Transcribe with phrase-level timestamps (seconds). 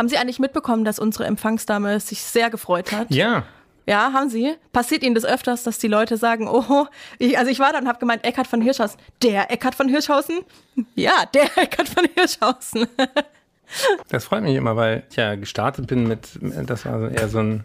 [0.00, 3.10] Haben Sie eigentlich mitbekommen, dass unsere Empfangsdame sich sehr gefreut hat?
[3.10, 3.44] Ja.
[3.84, 4.54] Ja, haben Sie?
[4.72, 6.86] Passiert Ihnen das öfters, dass die Leute sagen, oh,
[7.18, 8.98] ich, also ich war da und habe gemeint, Eckhard von Hirschhausen.
[9.22, 10.38] Der Eckhard von Hirschhausen?
[10.94, 12.86] Ja, der Eckhard von Hirschhausen.
[14.08, 17.64] Das freut mich immer, weil ich ja gestartet bin mit, das war eher so ein,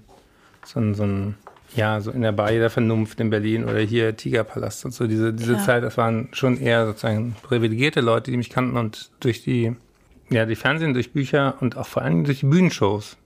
[0.65, 1.37] so ein, so ein
[1.73, 5.07] ja, so in der Bar der Vernunft in Berlin oder hier Tigerpalast und so.
[5.07, 5.59] Diese, diese ja.
[5.59, 9.77] Zeit, das waren schon eher sozusagen privilegierte Leute, die mich kannten und durch die,
[10.29, 13.17] ja, die Fernsehen, durch Bücher und auch vor allem durch die Bühnenshows.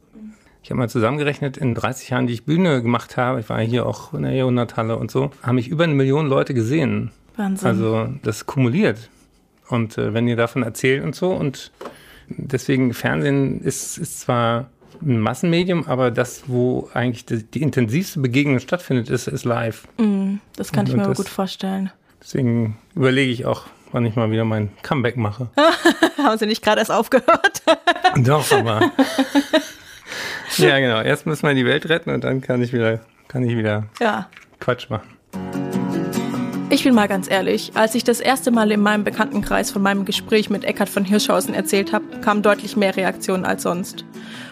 [0.61, 3.85] Ich habe mal zusammengerechnet, in 30 Jahren, die ich Bühne gemacht habe, ich war hier
[3.85, 7.11] auch in der Jahrhunderthalle und so, haben mich über eine Million Leute gesehen.
[7.37, 7.67] Wahnsinn.
[7.67, 9.09] Also das kumuliert.
[9.69, 11.71] Und äh, wenn ihr davon erzählt und so und
[12.27, 14.69] deswegen Fernsehen ist, ist zwar
[15.01, 19.87] ein Massenmedium, aber das, wo eigentlich die, die intensivste Begegnung stattfindet, ist, ist live.
[19.97, 21.91] Mm, das kann und, ich mir gut vorstellen.
[22.21, 25.49] Deswegen überlege ich auch, wann ich mal wieder mein Comeback mache.
[26.17, 27.61] Haben Sie nicht gerade erst aufgehört?
[28.17, 28.91] Doch, aber.
[30.57, 31.01] ja, genau.
[31.01, 34.29] Erst muss man die Welt retten und dann kann ich wieder, kann ich wieder ja.
[34.59, 35.07] Quatsch machen.
[36.71, 40.05] Ich bin mal ganz ehrlich, als ich das erste Mal in meinem Bekanntenkreis von meinem
[40.05, 44.05] Gespräch mit Eckhard von Hirschhausen erzählt habe, kamen deutlich mehr Reaktionen als sonst.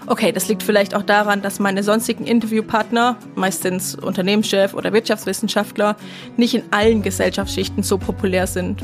[0.08, 5.96] Okay, das liegt vielleicht auch daran, dass meine sonstigen Interviewpartner, meistens Unternehmenschef oder Wirtschaftswissenschaftler,
[6.38, 8.82] nicht in allen Gesellschaftsschichten so populär sind.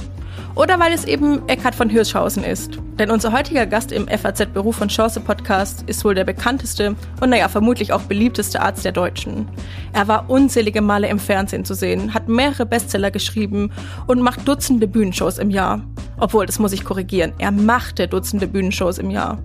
[0.55, 2.77] Oder weil es eben Eckhard von Hirschhausen ist.
[2.99, 7.29] Denn unser heutiger Gast im FAZ Beruf und Chance Podcast ist wohl der bekannteste und
[7.31, 9.47] naja, vermutlich auch beliebteste Arzt der Deutschen.
[9.93, 13.71] Er war unzählige Male im Fernsehen zu sehen, hat mehrere Bestseller geschrieben
[14.05, 15.81] und macht Dutzende Bühnenshows im Jahr.
[16.19, 19.39] Obwohl, das muss ich korrigieren, er machte Dutzende Bühnenshows im Jahr.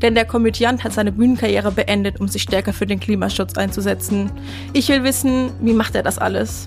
[0.00, 4.30] Denn der Komödiant hat seine Bühnenkarriere beendet, um sich stärker für den Klimaschutz einzusetzen.
[4.72, 6.66] Ich will wissen, wie macht er das alles?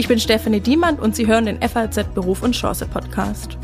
[0.00, 3.58] Ich bin Stefanie Diemand und Sie hören den FAZ Beruf und Chance Podcast.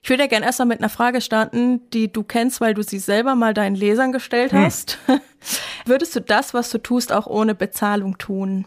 [0.00, 2.98] Ich würde ja gerne erstmal mit einer Frage starten, die du kennst, weil du sie
[2.98, 4.60] selber mal deinen Lesern gestellt hm.
[4.60, 4.98] hast.
[5.04, 5.20] Hm.
[5.84, 8.64] Würdest du das, was du tust, auch ohne Bezahlung tun?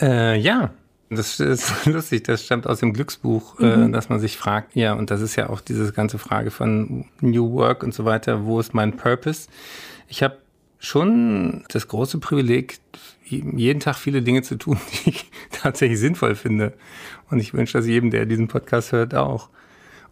[0.00, 0.70] Äh, ja,
[1.10, 3.92] das ist lustig, das stammt aus dem Glücksbuch, äh, mhm.
[3.92, 7.52] dass man sich fragt, ja, und das ist ja auch diese ganze Frage von New
[7.52, 9.48] Work und so weiter, wo ist mein Purpose?
[10.08, 10.38] Ich habe
[10.78, 12.78] schon das große Privileg,
[13.24, 16.72] jeden Tag viele Dinge zu tun, die ich tatsächlich sinnvoll finde.
[17.30, 19.48] Und ich wünsche das jedem, der diesen Podcast hört, auch.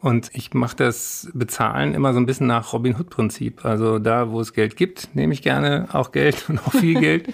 [0.05, 3.65] Und ich mache das Bezahlen immer so ein bisschen nach Robin Hood-Prinzip.
[3.65, 7.33] Also da, wo es Geld gibt, nehme ich gerne auch Geld und auch viel Geld.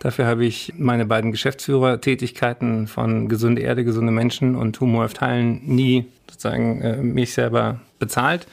[0.00, 5.60] Dafür habe ich meine beiden Geschäftsführertätigkeiten von gesunde Erde, gesunde Menschen und Humor auf Teilen
[5.64, 8.48] nie sozusagen äh, mich selber bezahlt.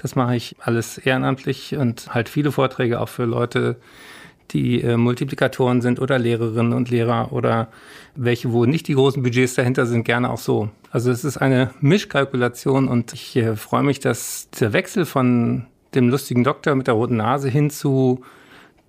[0.00, 3.76] Das mache ich alles ehrenamtlich und halt viele Vorträge auch für Leute,
[4.50, 7.68] die äh, Multiplikatoren sind oder Lehrerinnen und Lehrer oder
[8.16, 10.70] welche, wo nicht die großen Budgets dahinter sind, gerne auch so.
[10.90, 16.08] Also es ist eine Mischkalkulation und ich äh, freue mich, dass der Wechsel von dem
[16.08, 18.22] lustigen Doktor mit der roten Nase hin zu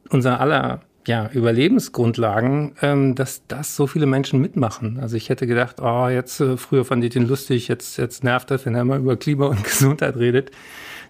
[0.10, 5.00] unser aller ja, Überlebensgrundlagen, ähm, dass das so viele Menschen mitmachen.
[5.02, 8.50] Also ich hätte gedacht, oh, jetzt äh, früher fand ich den lustig, jetzt, jetzt nervt
[8.50, 10.52] das, wenn er mal über Klima und Gesundheit redet.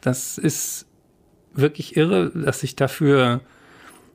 [0.02, 0.88] Das ist
[1.54, 3.42] wirklich irre, dass ich dafür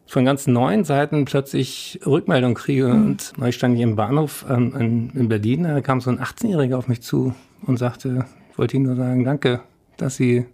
[0.06, 2.88] von ganz neuen Seiten plötzlich Rückmeldung kriege.
[2.88, 3.06] Mhm.
[3.06, 6.76] Und ich stand hier im Bahnhof ähm, in, in, Berlin, da kam so ein 18-Jähriger
[6.76, 9.60] auf mich zu und sagte, ich wollte Ihnen nur sagen, danke,
[9.96, 10.46] dass Sie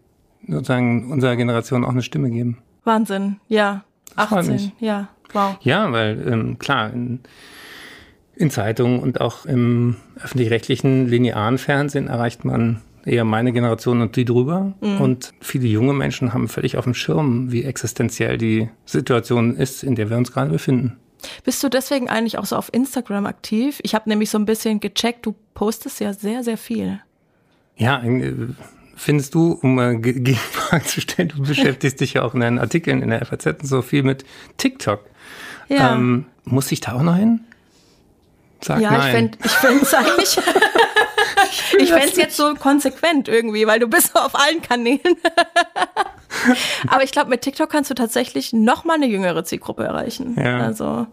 [0.49, 2.59] sozusagen unserer Generation auch eine Stimme geben.
[2.85, 3.85] Wahnsinn, ja.
[4.17, 5.57] 18, ja, wow.
[5.63, 7.21] Ja, weil ähm, klar, in,
[8.35, 14.25] in Zeitungen und auch im öffentlich-rechtlichen linearen Fernsehen erreicht man eher meine Generation und die
[14.25, 14.73] drüber.
[14.81, 15.01] Mhm.
[15.01, 19.95] Und viele junge Menschen haben völlig auf dem Schirm, wie existenziell die Situation ist, in
[19.95, 20.99] der wir uns gerade befinden.
[21.45, 23.81] Bist du deswegen eigentlich auch so auf Instagram aktiv?
[23.83, 27.01] Ich habe nämlich so ein bisschen gecheckt, du postest ja sehr, sehr viel.
[27.77, 28.35] Ja, äh,
[28.97, 33.03] findest du, um mal Gegenfragen zu stellen, du beschäftigst dich ja auch in deinen Artikeln
[33.03, 34.25] in der FAZ und so viel mit
[34.57, 35.05] TikTok.
[35.69, 35.95] Ja.
[35.95, 37.41] Ähm, muss ich da auch noch hin?
[38.61, 39.31] Sag ja, nein.
[39.45, 40.39] ich fände es eigentlich.
[41.79, 45.01] ich fände es jetzt so konsequent irgendwie, weil du bist auf allen Kanälen.
[46.89, 50.37] aber ich glaube, mit TikTok kannst du tatsächlich noch mal eine jüngere Zielgruppe erreichen.
[50.39, 50.59] Ja.
[50.59, 51.07] Also.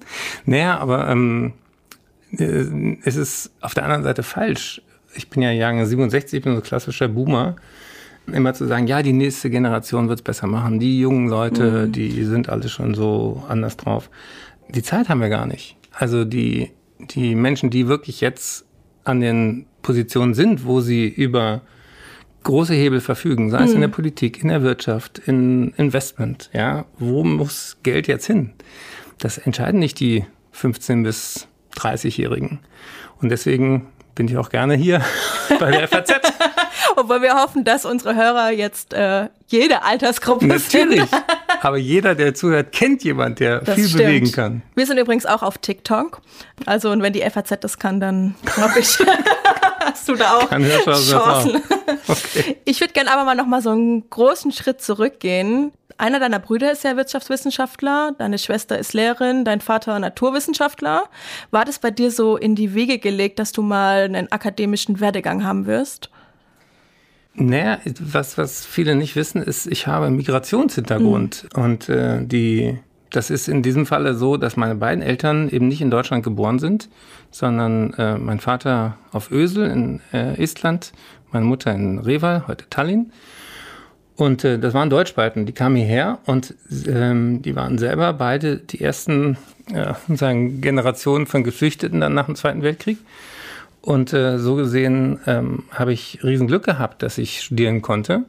[0.46, 1.54] Naja, aber ähm,
[2.38, 4.82] äh, es ist auf der anderen Seite falsch.
[5.16, 7.56] Ich bin ja Jahrgang 67, ich bin so klassischer Boomer.
[8.28, 10.80] Immer zu sagen, ja, die nächste Generation wird es besser machen.
[10.80, 11.92] Die jungen Leute, mhm.
[11.92, 14.12] die sind alle schon so anders drauf.
[14.70, 15.78] Die Zeit haben wir gar nicht.
[15.92, 18.66] Also die, die Menschen, die wirklich jetzt
[19.10, 21.62] an den Positionen sind, wo sie über
[22.44, 23.76] große Hebel verfügen, sei es mhm.
[23.76, 28.54] in der Politik, in der Wirtschaft, in Investment, ja, wo muss Geld jetzt hin?
[29.18, 32.60] Das entscheiden nicht die 15 bis 30-Jährigen.
[33.22, 35.02] Und deswegen bin ich auch gerne hier
[35.60, 36.14] bei der FAZ.
[36.96, 41.02] Obwohl wir hoffen, dass unsere Hörer jetzt äh, jede Altersgruppe Natürlich.
[41.10, 41.24] Sind.
[41.62, 44.04] Aber jeder, der zuhört, kennt jemand, der das viel stimmt.
[44.04, 44.62] bewegen kann.
[44.76, 46.22] Wir sind übrigens auch auf TikTok.
[46.66, 48.98] Also, und wenn die FAZ das kann, dann glaube ich,
[49.80, 51.62] hast du da auch Chancen.
[52.08, 52.58] Okay.
[52.66, 55.72] Ich würde gerne aber mal noch mal so einen großen Schritt zurückgehen.
[55.98, 61.10] Einer deiner Brüder ist ja Wirtschaftswissenschaftler, deine Schwester ist Lehrerin, dein Vater Naturwissenschaftler.
[61.52, 65.44] War das bei dir so in die Wege gelegt, dass du mal einen akademischen Werdegang
[65.44, 66.10] haben wirst?
[67.36, 71.48] Naja, was, was viele nicht wissen, ist, ich habe Migrationshintergrund.
[71.56, 71.64] Mhm.
[71.64, 72.80] Und äh, die,
[73.10, 76.60] das ist in diesem Falle so, dass meine beiden Eltern eben nicht in Deutschland geboren
[76.60, 76.90] sind,
[77.32, 80.92] sondern äh, mein Vater auf Ösel in äh, Estland,
[81.32, 83.12] meine Mutter in Reval, heute Tallinn.
[84.16, 86.54] Und äh, das waren Deutschbalten, die kamen hierher und
[86.88, 89.38] ähm, die waren selber beide die ersten
[89.74, 92.98] äh, sagen Generationen von Geflüchteten dann nach dem Zweiten Weltkrieg.
[93.82, 98.26] Und äh, so gesehen ähm, habe ich riesen Glück gehabt, dass ich studieren konnte,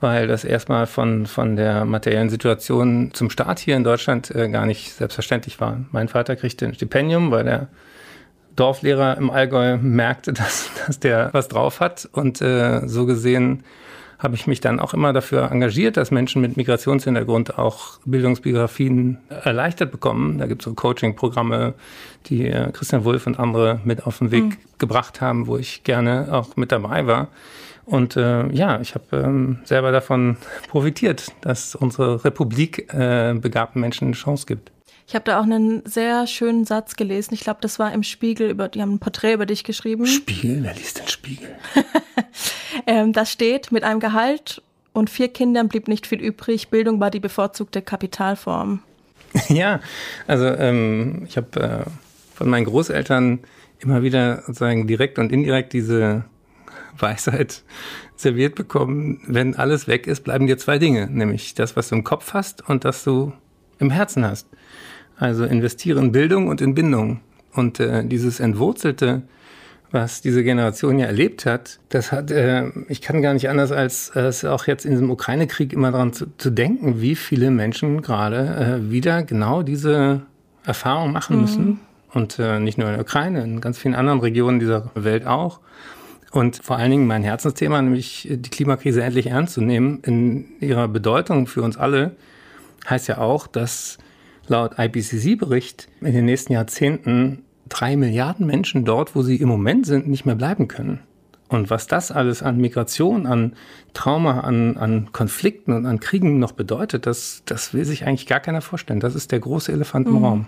[0.00, 4.64] weil das erstmal von, von der materiellen Situation zum Start hier in Deutschland äh, gar
[4.66, 5.84] nicht selbstverständlich war.
[5.92, 7.68] Mein Vater kriegte ein Stipendium, weil der
[8.56, 12.08] Dorflehrer im Allgäu merkte, dass, dass der was drauf hat.
[12.12, 13.64] Und äh, so gesehen
[14.18, 19.90] habe ich mich dann auch immer dafür engagiert, dass Menschen mit Migrationshintergrund auch Bildungsbiografien erleichtert
[19.90, 20.38] bekommen.
[20.38, 21.74] Da gibt es so Coaching-Programme,
[22.26, 24.56] die äh, Christian Wulff und andere mit auf den Weg mhm.
[24.78, 27.28] gebracht haben, wo ich gerne auch mit dabei war.
[27.84, 30.36] Und äh, ja, ich habe ähm, selber davon
[30.68, 34.72] profitiert, dass unsere Republik äh, begabten Menschen eine Chance gibt.
[35.08, 37.32] Ich habe da auch einen sehr schönen Satz gelesen.
[37.34, 40.04] Ich glaube, das war im Spiegel, über, die haben ein Porträt über dich geschrieben.
[40.06, 40.64] Spiegel?
[40.64, 41.54] Wer liest den Spiegel?
[42.88, 44.62] ähm, das steht, mit einem Gehalt
[44.92, 46.70] und vier Kindern blieb nicht viel übrig.
[46.70, 48.82] Bildung war die bevorzugte Kapitalform.
[49.48, 49.80] Ja,
[50.26, 51.90] also ähm, ich habe äh,
[52.34, 53.40] von meinen Großeltern
[53.80, 56.24] immer wieder sozusagen direkt und indirekt diese
[56.98, 57.62] Weisheit
[58.16, 62.04] serviert bekommen, wenn alles weg ist, bleiben dir zwei Dinge, nämlich das, was du im
[62.04, 63.34] Kopf hast und das du
[63.78, 64.48] im Herzen hast.
[65.18, 67.20] Also investiere in Bildung und in Bindung.
[67.54, 69.22] Und äh, dieses Entwurzelte,
[69.90, 74.12] was diese Generation ja erlebt hat, das hat, äh, ich kann gar nicht anders als
[74.14, 78.80] äh, auch jetzt in diesem Ukraine-Krieg immer daran zu, zu, denken, wie viele Menschen gerade
[78.82, 80.22] äh, wieder genau diese
[80.64, 81.64] Erfahrung machen müssen.
[81.64, 81.78] Mhm.
[82.12, 85.60] Und äh, nicht nur in der Ukraine, in ganz vielen anderen Regionen dieser Welt auch.
[86.30, 90.88] Und vor allen Dingen mein Herzensthema, nämlich die Klimakrise endlich ernst zu nehmen, in ihrer
[90.88, 92.16] Bedeutung für uns alle,
[92.88, 93.98] heißt ja auch, dass
[94.48, 100.08] laut IPCC-Bericht in den nächsten Jahrzehnten drei Milliarden Menschen dort, wo sie im Moment sind,
[100.08, 101.00] nicht mehr bleiben können.
[101.48, 103.54] Und was das alles an Migration, an
[103.94, 108.40] Trauma, an, an Konflikten und an Kriegen noch bedeutet, das, das will sich eigentlich gar
[108.40, 109.00] keiner vorstellen.
[109.00, 110.24] Das ist der große Elefant im mhm.
[110.24, 110.46] Raum.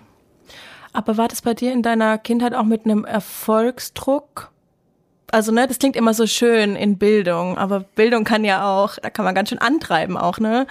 [0.93, 4.51] Aber war das bei dir in deiner Kindheit auch mit einem Erfolgsdruck?
[5.31, 9.11] Also, ne, das klingt immer so schön in Bildung, aber Bildung kann ja auch, da
[9.11, 10.67] kann man ganz schön antreiben auch, ne?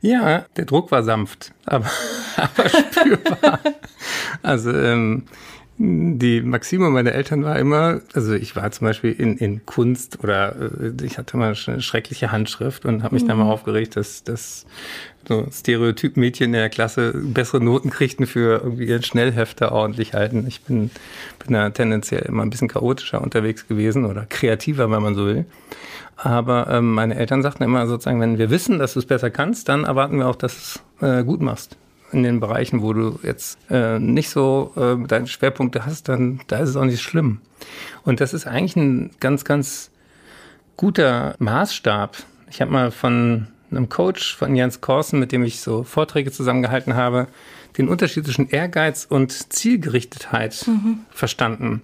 [0.00, 1.90] Ja, der Druck war sanft, aber,
[2.36, 3.60] aber spürbar.
[4.42, 5.24] also ähm,
[5.80, 10.56] die Maxime meiner Eltern war immer, also ich war zum Beispiel in, in Kunst oder
[10.56, 13.28] äh, ich hatte mal eine schreckliche Handschrift und habe mich mhm.
[13.28, 14.66] dann mal aufgeregt, dass, dass
[15.28, 20.46] so Stereotyp-Mädchen in der Klasse bessere Noten kriegten für irgendwie ihren Schnellhefter ordentlich halten.
[20.48, 20.90] Ich bin,
[21.38, 25.44] bin da tendenziell immer ein bisschen chaotischer unterwegs gewesen oder kreativer, wenn man so will.
[26.16, 29.68] Aber ähm, meine Eltern sagten immer sozusagen, wenn wir wissen, dass du es besser kannst,
[29.68, 31.76] dann erwarten wir auch, dass du es äh, gut machst.
[32.10, 36.58] In den Bereichen, wo du jetzt äh, nicht so äh, deine Schwerpunkte hast, dann da
[36.58, 37.42] ist es auch nicht schlimm.
[38.02, 39.90] Und das ist eigentlich ein ganz, ganz
[40.78, 42.16] guter Maßstab.
[42.50, 46.94] Ich habe mal von einem Coach von Jens Korsen, mit dem ich so Vorträge zusammengehalten
[46.94, 47.26] habe,
[47.76, 51.00] den Unterschied zwischen Ehrgeiz und Zielgerichtetheit mhm.
[51.10, 51.82] verstanden.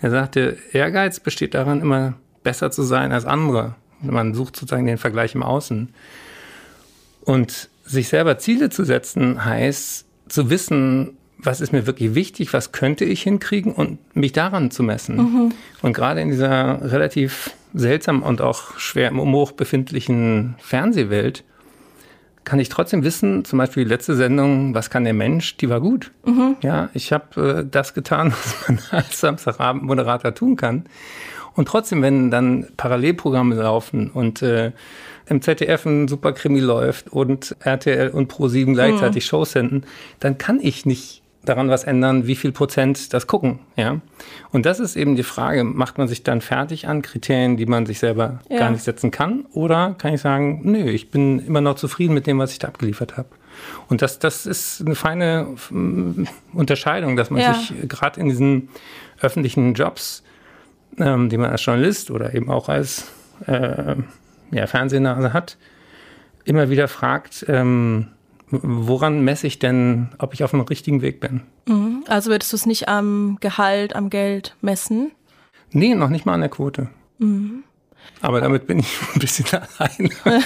[0.00, 3.74] Er sagte, Ehrgeiz besteht daran, immer besser zu sein als andere.
[4.02, 5.88] Man sucht sozusagen den Vergleich im Außen.
[7.22, 12.72] Und sich selber Ziele zu setzen, heißt zu wissen, was ist mir wirklich wichtig, was
[12.72, 15.16] könnte ich hinkriegen und mich daran zu messen.
[15.16, 15.52] Mhm.
[15.82, 21.44] Und gerade in dieser relativ seltsam und auch schwer im Umbruch befindlichen Fernsehwelt
[22.44, 25.80] kann ich trotzdem wissen, zum Beispiel die letzte Sendung, was kann der Mensch, die war
[25.80, 26.12] gut.
[26.24, 26.56] Mhm.
[26.62, 30.84] Ja, ich habe äh, das getan, was man als Samstagabend-Moderator tun kann.
[31.54, 34.72] Und trotzdem, wenn dann Parallelprogramme laufen und äh,
[35.26, 39.28] im ZDF ein Superkrimi läuft und RTL und Pro7 gleichzeitig mhm.
[39.28, 39.86] Shows senden,
[40.20, 44.00] dann kann ich nicht daran was ändern, wie viel Prozent das gucken, ja.
[44.50, 47.86] Und das ist eben die Frage, macht man sich dann fertig an Kriterien, die man
[47.86, 48.58] sich selber ja.
[48.58, 49.46] gar nicht setzen kann?
[49.52, 52.68] Oder kann ich sagen, nö, ich bin immer noch zufrieden mit dem, was ich da
[52.68, 53.28] abgeliefert habe?
[53.88, 57.54] Und das, das ist eine feine mm, Unterscheidung, dass man ja.
[57.54, 58.68] sich gerade in diesen
[59.20, 60.24] öffentlichen Jobs
[60.98, 63.10] ähm, die man als Journalist oder eben auch als
[63.46, 63.96] äh,
[64.50, 65.56] ja, Fernsehnase hat,
[66.44, 68.08] immer wieder fragt, ähm,
[68.62, 71.42] woran messe ich denn, ob ich auf dem richtigen Weg bin?
[71.66, 72.04] Mhm.
[72.08, 75.12] Also würdest du es nicht am Gehalt, am Geld messen?
[75.70, 76.88] Nee, noch nicht mal an der Quote.
[77.18, 77.64] Mhm.
[78.20, 79.46] Aber damit bin ich ein bisschen
[79.78, 80.10] allein.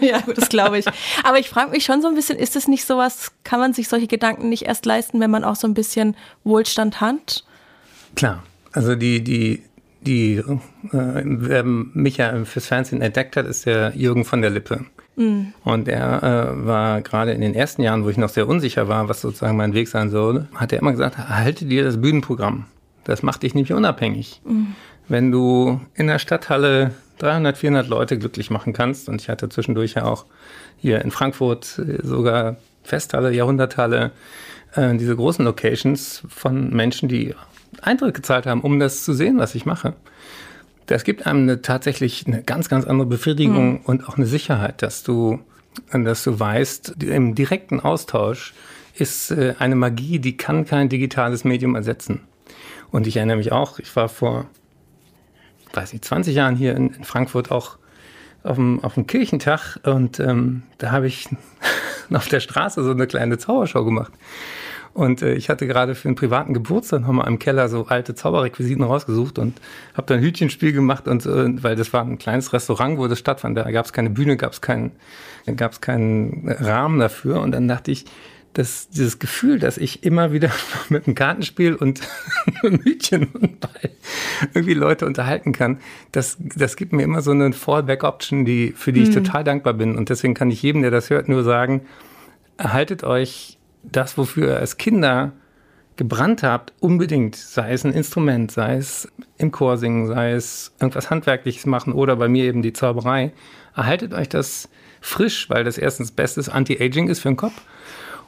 [0.00, 0.86] ja, gut, das glaube ich.
[1.24, 3.88] Aber ich frage mich schon so ein bisschen, ist es nicht sowas, kann man sich
[3.88, 7.44] solche Gedanken nicht erst leisten, wenn man auch so ein bisschen Wohlstand hat?
[8.14, 8.42] Klar.
[8.72, 9.62] Also die, die,
[10.00, 10.58] die, äh,
[10.92, 14.86] wer mich ja fürs Fernsehen entdeckt hat, ist der Jürgen von der Lippe.
[15.16, 15.52] Mhm.
[15.64, 19.08] Und er äh, war gerade in den ersten Jahren, wo ich noch sehr unsicher war,
[19.08, 22.66] was sozusagen mein Weg sein soll, hat er immer gesagt, halte dir das Bühnenprogramm.
[23.04, 24.40] Das macht dich nämlich unabhängig.
[24.44, 24.74] Mhm.
[25.08, 29.94] Wenn du in der Stadthalle 300, 400 Leute glücklich machen kannst, und ich hatte zwischendurch
[29.94, 30.24] ja auch
[30.78, 34.12] hier in Frankfurt äh, sogar Festhalle, Jahrhunderthalle,
[34.74, 37.34] äh, diese großen Locations von Menschen, die
[37.80, 39.94] Eintritt gezahlt haben, um das zu sehen, was ich mache.
[40.86, 43.80] Das gibt einem eine, tatsächlich eine ganz, ganz andere Befriedigung mhm.
[43.84, 45.40] und auch eine Sicherheit, dass du,
[45.92, 48.54] dass du weißt, im direkten Austausch
[48.94, 52.20] ist äh, eine Magie, die kann kein digitales Medium ersetzen.
[52.90, 54.46] Und ich erinnere mich auch, ich war vor,
[55.72, 57.78] weiß nicht, 20 Jahren hier in, in Frankfurt auch
[58.42, 61.28] auf dem, auf dem Kirchentag und ähm, da habe ich
[62.12, 64.12] auf der Straße so eine kleine Zaubershow gemacht.
[64.94, 68.84] Und äh, ich hatte gerade für einen privaten Geburtstag nochmal im Keller so alte Zauberrequisiten
[68.84, 69.60] rausgesucht und
[69.94, 73.56] habe dann Hütchenspiel gemacht und äh, weil das war ein kleines Restaurant, wo das stattfand.
[73.56, 74.92] Da gab es keine Bühne, gab es keinen,
[75.56, 77.40] gab es keinen Rahmen dafür.
[77.40, 78.04] Und dann dachte ich,
[78.52, 80.50] dass dieses Gefühl, dass ich immer wieder
[80.90, 82.02] mit einem Kartenspiel und
[82.62, 83.90] einem Hütchen und Ball
[84.52, 85.78] irgendwie Leute unterhalten kann,
[86.10, 89.24] das, das gibt mir immer so eine Fallback-Option, die, für die ich mhm.
[89.24, 89.96] total dankbar bin.
[89.96, 91.82] Und deswegen kann ich jedem, der das hört, nur sagen,
[92.58, 95.32] erhaltet euch das, wofür ihr als Kinder
[95.96, 99.08] gebrannt habt, unbedingt, sei es ein Instrument, sei es
[99.38, 103.32] im Chor singen, sei es irgendwas Handwerkliches machen oder bei mir eben die Zauberei,
[103.76, 104.68] erhaltet euch das
[105.00, 107.60] frisch, weil das erstens bestes Anti-Aging ist für den Kopf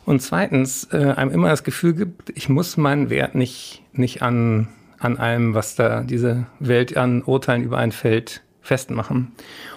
[0.05, 4.69] und zweitens äh, einem immer das Gefühl gibt, ich muss meinen Wert nicht, nicht an,
[4.99, 9.33] an allem, was da diese Welt an Urteilen über ein Feld festmachen.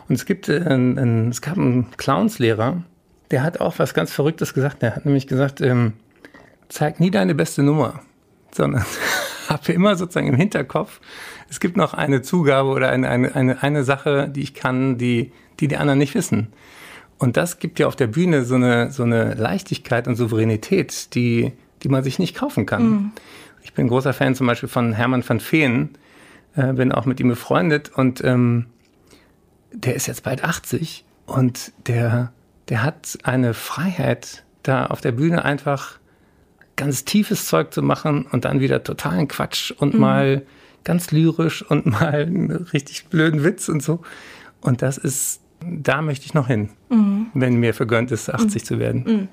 [0.09, 2.83] Und es gibt, äh, ein, es gab einen Clownslehrer,
[3.31, 4.81] der hat auch was ganz Verrücktes gesagt.
[4.81, 5.93] Der hat nämlich gesagt, ähm,
[6.69, 8.01] zeig nie deine beste Nummer,
[8.51, 8.85] sondern
[9.49, 10.99] habe immer sozusagen im Hinterkopf,
[11.49, 15.31] es gibt noch eine Zugabe oder eine, eine, eine, eine Sache, die ich kann, die,
[15.59, 16.47] die die anderen nicht wissen.
[17.17, 21.53] Und das gibt ja auf der Bühne so eine, so eine Leichtigkeit und Souveränität, die,
[21.83, 22.89] die man sich nicht kaufen kann.
[22.89, 23.11] Mhm.
[23.63, 25.89] Ich bin großer Fan zum Beispiel von Hermann van Feen,
[26.55, 28.67] äh, bin auch mit ihm befreundet und ähm,
[29.71, 32.31] der ist jetzt bald 80 und der
[32.69, 35.99] der hat eine Freiheit, da auf der Bühne einfach
[36.75, 39.99] ganz tiefes Zeug zu machen und dann wieder totalen Quatsch und mhm.
[39.99, 40.45] mal
[40.83, 44.01] ganz lyrisch und mal einen richtig blöden Witz und so.
[44.61, 47.31] Und das ist, da möchte ich noch hin, mhm.
[47.33, 48.65] wenn mir vergönnt ist, 80 mhm.
[48.65, 49.03] zu werden.
[49.05, 49.27] Mhm.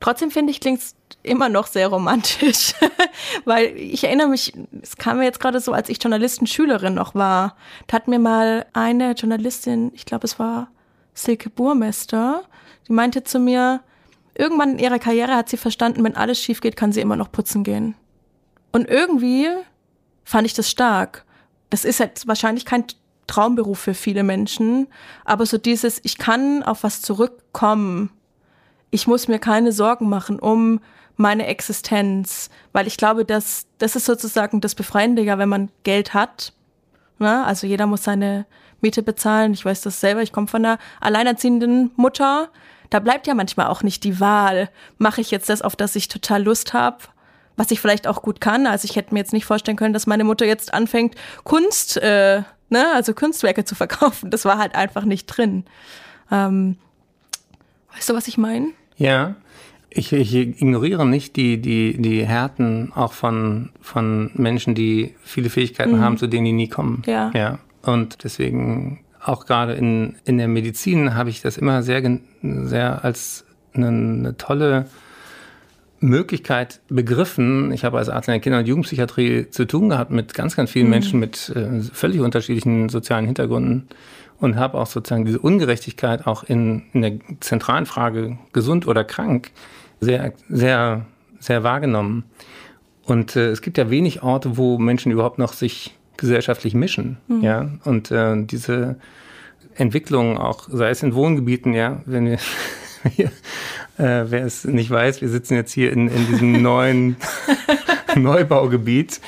[0.00, 2.74] Trotzdem finde ich, klingt es immer noch sehr romantisch,
[3.44, 7.56] weil ich erinnere mich, es kam mir jetzt gerade so, als ich Journalistenschülerin noch war,
[7.86, 10.68] da hat mir mal eine Journalistin, ich glaube es war
[11.14, 12.44] Silke Burmester,
[12.88, 13.80] die meinte zu mir,
[14.34, 17.30] irgendwann in ihrer Karriere hat sie verstanden, wenn alles schief geht, kann sie immer noch
[17.32, 17.94] putzen gehen.
[18.72, 19.48] Und irgendwie
[20.24, 21.24] fand ich das stark.
[21.70, 22.84] Das ist jetzt wahrscheinlich kein
[23.26, 24.88] Traumberuf für viele Menschen,
[25.24, 28.10] aber so dieses, ich kann auf was zurückkommen.
[28.90, 30.80] Ich muss mir keine Sorgen machen um
[31.16, 36.14] meine Existenz, weil ich glaube, dass das ist sozusagen das Befreiende ja, wenn man Geld
[36.14, 36.52] hat.
[37.18, 37.44] Ne?
[37.44, 38.46] Also jeder muss seine
[38.82, 39.52] Miete bezahlen.
[39.52, 40.22] Ich weiß das selber.
[40.22, 42.50] Ich komme von einer alleinerziehenden Mutter
[42.92, 46.08] da bleibt ja manchmal auch nicht die Wahl, mache ich jetzt das, auf das ich
[46.08, 46.98] total Lust habe,
[47.56, 48.66] was ich vielleicht auch gut kann.
[48.66, 52.42] Also ich hätte mir jetzt nicht vorstellen können, dass meine Mutter jetzt anfängt, Kunst, äh,
[52.68, 54.30] ne, also Kunstwerke zu verkaufen.
[54.30, 55.64] Das war halt einfach nicht drin.
[56.30, 56.76] Ähm,
[57.94, 58.68] weißt du, was ich meine?
[58.98, 59.36] Ja.
[59.88, 65.96] Ich, ich ignoriere nicht die, die, die Härten auch von, von Menschen, die viele Fähigkeiten
[65.96, 66.00] mhm.
[66.00, 67.02] haben, zu denen die nie kommen.
[67.06, 67.30] Ja.
[67.34, 67.58] ja.
[67.82, 72.02] Und deswegen auch gerade in, in der Medizin habe ich das immer sehr,
[72.42, 74.86] sehr als eine, eine tolle
[76.00, 77.72] Möglichkeit begriffen.
[77.72, 80.70] Ich habe als Arzt in der Kinder- und Jugendpsychiatrie zu tun gehabt mit ganz, ganz
[80.70, 80.90] vielen mhm.
[80.90, 83.88] Menschen mit äh, völlig unterschiedlichen sozialen Hintergründen
[84.38, 89.52] und habe auch sozusagen diese Ungerechtigkeit auch in, in der zentralen Frage gesund oder krank
[90.00, 91.06] sehr, sehr,
[91.38, 92.24] sehr wahrgenommen.
[93.04, 97.18] Und äh, es gibt ja wenig Orte, wo Menschen überhaupt noch sich gesellschaftlich mischen.
[97.28, 97.42] Mhm.
[97.42, 98.96] Ja, und äh, diese
[99.74, 102.38] Entwicklung auch, sei es in Wohngebieten, ja, wenn wir
[103.10, 103.26] hier,
[103.98, 107.16] äh, wer es nicht weiß, wir sitzen jetzt hier in, in diesem neuen
[108.14, 109.20] Neubaugebiet,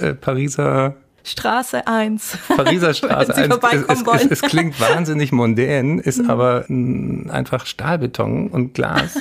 [0.00, 2.38] äh, Pariser Straße 1.
[2.56, 3.54] Pariser Straße 1.
[3.88, 6.30] Es, es, es, klingt wahnsinnig mondän, ist mhm.
[6.30, 9.18] aber m, einfach Stahlbeton und Glas.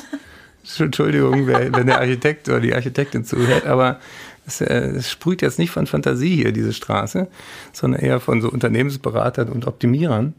[0.77, 3.99] Entschuldigung, wenn der Architekt oder die Architektin zuhört, aber
[4.49, 7.27] es, äh, es sprüht jetzt nicht von Fantasie hier, diese Straße,
[7.71, 10.33] sondern eher von so Unternehmensberatern und Optimierern.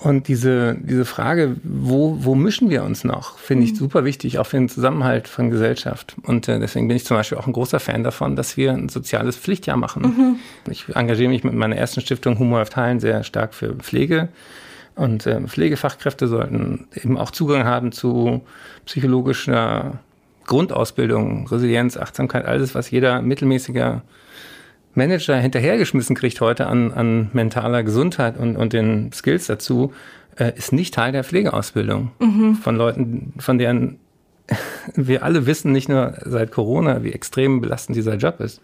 [0.00, 3.76] Und diese, diese Frage, wo, wo mischen wir uns noch, finde ich mhm.
[3.76, 6.14] super wichtig, auch für den Zusammenhalt von Gesellschaft.
[6.22, 8.88] Und äh, deswegen bin ich zum Beispiel auch ein großer Fan davon, dass wir ein
[8.88, 10.02] soziales Pflichtjahr machen.
[10.02, 10.36] Mhm.
[10.70, 14.28] Ich engagiere mich mit meiner ersten Stiftung Humor auf Teilen sehr stark für Pflege.
[14.94, 18.42] Und äh, Pflegefachkräfte sollten eben auch Zugang haben zu
[18.86, 19.98] psychologischer
[20.48, 24.02] Grundausbildung, Resilienz, Achtsamkeit, alles, was jeder mittelmäßiger
[24.94, 29.92] Manager hinterhergeschmissen kriegt heute an, an mentaler Gesundheit und, und den Skills dazu,
[30.36, 32.56] äh, ist nicht Teil der Pflegeausbildung mhm.
[32.56, 33.98] von Leuten, von deren
[34.94, 38.60] wir alle wissen, nicht nur seit Corona, wie extrem belastend dieser Job ist.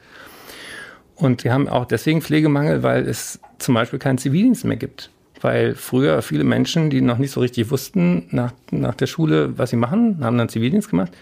[1.15, 5.11] Und wir haben auch deswegen Pflegemangel, weil es zum Beispiel keinen Zivildienst mehr gibt.
[5.43, 9.71] Weil früher viele Menschen, die noch nicht so richtig wussten nach, nach der Schule, was
[9.71, 11.13] sie machen, haben dann Zivildienst gemacht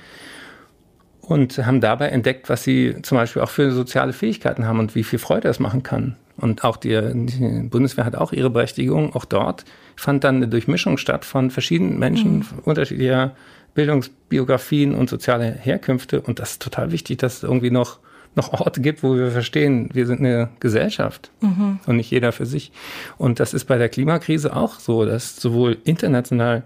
[1.32, 5.02] und haben dabei entdeckt, was sie zum Beispiel auch für soziale Fähigkeiten haben und wie
[5.02, 6.16] viel Freude das machen kann.
[6.36, 9.14] Und auch die, die Bundeswehr hat auch ihre Berechtigung.
[9.14, 9.64] Auch dort
[9.96, 12.46] fand dann eine Durchmischung statt von verschiedenen Menschen, mhm.
[12.64, 13.32] unterschiedlicher
[13.74, 16.20] Bildungsbiografien und soziale Herkünfte.
[16.20, 17.98] Und das ist total wichtig, dass es irgendwie noch,
[18.34, 21.80] noch Orte gibt, wo wir verstehen, wir sind eine Gesellschaft mhm.
[21.86, 22.72] und nicht jeder für sich.
[23.18, 26.62] Und das ist bei der Klimakrise auch so, dass sowohl international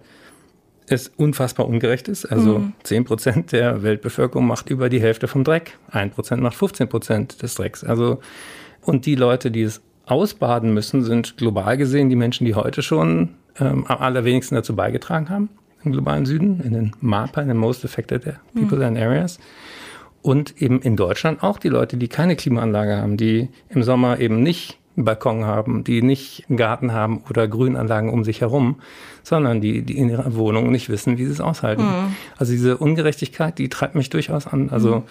[0.88, 2.26] es unfassbar ungerecht ist.
[2.26, 2.72] Also mhm.
[2.82, 5.78] 10 Prozent der Weltbevölkerung macht über die Hälfte vom Dreck.
[5.90, 7.84] Ein Prozent macht 15 Prozent des Drecks.
[7.84, 8.20] Also,
[8.82, 13.30] und die Leute, die es ausbaden müssen, sind global gesehen die Menschen, die heute schon
[13.58, 15.48] ähm, am allerwenigsten dazu beigetragen haben
[15.84, 18.22] im globalen Süden, in den MAPA, in den Most Affected
[18.54, 18.84] People mhm.
[18.84, 19.38] and Areas.
[20.22, 24.42] Und eben in Deutschland auch die Leute, die keine Klimaanlage haben, die im Sommer eben
[24.42, 28.76] nicht Balkon haben, die nicht einen Garten haben oder Grünanlagen um sich herum,
[29.22, 31.82] sondern die, die in ihrer Wohnung nicht wissen, wie sie es aushalten.
[31.82, 32.16] Mhm.
[32.36, 34.70] Also diese Ungerechtigkeit, die treibt mich durchaus an.
[34.70, 35.02] Also mhm.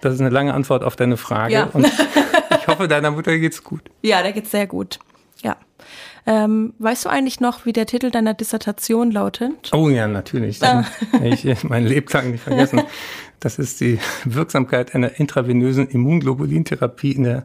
[0.00, 1.54] das ist eine lange Antwort auf deine Frage.
[1.54, 1.68] Ja.
[1.72, 1.86] Und
[2.60, 3.82] ich hoffe, deiner Mutter geht's gut.
[4.02, 4.98] Ja, der geht's sehr gut.
[5.42, 5.56] Ja.
[6.24, 9.70] Ähm, weißt du eigentlich noch, wie der Titel deiner Dissertation lautet?
[9.72, 10.62] Oh ja, natürlich.
[10.62, 10.84] Ah.
[11.24, 12.82] ich mein Lebtag nicht vergessen.
[13.40, 17.44] Das ist die Wirksamkeit einer intravenösen Immunglobulintherapie in der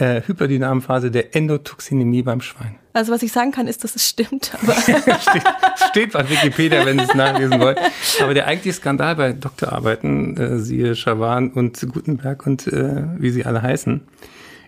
[0.00, 2.76] äh, Hyperdynamphase der Endotoxinämie beim Schwein.
[2.92, 4.52] Also was ich sagen kann, ist, dass es stimmt.
[5.20, 5.42] steht,
[5.90, 7.76] steht bei Wikipedia, wenn Sie es nachlesen wollen.
[8.20, 13.44] Aber der eigentliche Skandal bei Doktorarbeiten, äh, siehe Schawan und Gutenberg und äh, wie sie
[13.44, 14.00] alle heißen,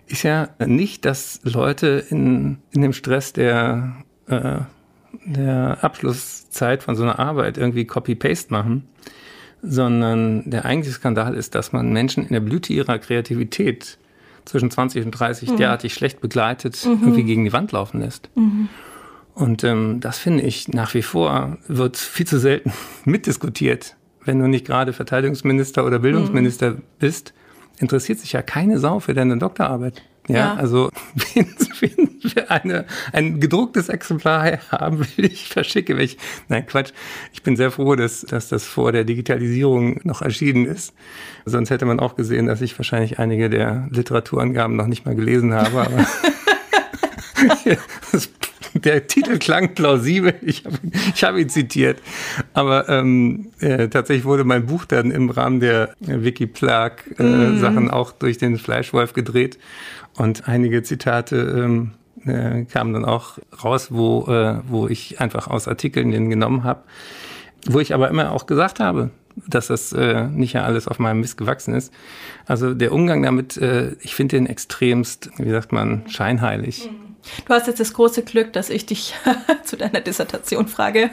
[0.07, 3.95] ist ja nicht, dass Leute in, in dem Stress der,
[4.27, 4.59] äh,
[5.25, 8.87] der Abschlusszeit von so einer Arbeit irgendwie Copy-Paste machen,
[9.61, 13.97] sondern der eigentliche Skandal ist, dass man Menschen in der Blüte ihrer Kreativität
[14.45, 15.57] zwischen 20 und 30 mhm.
[15.57, 16.99] derartig schlecht begleitet mhm.
[17.01, 18.29] irgendwie gegen die Wand laufen lässt.
[18.35, 18.69] Mhm.
[19.33, 22.71] Und ähm, das finde ich nach wie vor wird viel zu selten
[23.05, 23.95] mitdiskutiert.
[24.23, 26.81] Wenn du nicht gerade Verteidigungsminister oder Bildungsminister mhm.
[26.99, 27.33] bist,
[27.79, 30.03] interessiert sich ja keine Sau für deine Doktorarbeit.
[30.27, 30.55] Ja, ja.
[30.55, 30.89] also
[31.33, 31.47] wenn,
[31.79, 36.17] wenn wir eine, ein gedrucktes Exemplar haben will, ich verschicke mich.
[36.47, 36.91] Nein, Quatsch.
[37.33, 40.93] Ich bin sehr froh, dass, dass das vor der Digitalisierung noch erschienen ist.
[41.45, 45.53] Sonst hätte man auch gesehen, dass ich wahrscheinlich einige der Literaturangaben noch nicht mal gelesen
[45.53, 45.81] habe.
[45.81, 46.07] Aber
[48.83, 50.33] der Titel klang plausibel.
[50.41, 50.77] Ich habe
[51.15, 51.99] ich hab ihn zitiert.
[52.53, 57.91] Aber ähm, äh, tatsächlich wurde mein Buch dann im Rahmen der Wikiplag-Sachen äh, mm.
[57.91, 59.57] auch durch den Fleischwolf gedreht.
[60.17, 61.91] Und einige Zitate ähm,
[62.25, 66.83] äh, kamen dann auch raus, wo, äh, wo ich einfach aus Artikeln den genommen habe.
[67.65, 69.11] Wo ich aber immer auch gesagt habe,
[69.47, 71.91] dass das äh, nicht ja alles auf meinem Mist gewachsen ist.
[72.45, 76.89] Also der Umgang damit, äh, ich finde den extremst, wie sagt man, scheinheilig.
[76.91, 77.02] Mhm.
[77.45, 79.13] Du hast jetzt das große Glück, dass ich dich
[79.63, 81.09] zu deiner Dissertation frage.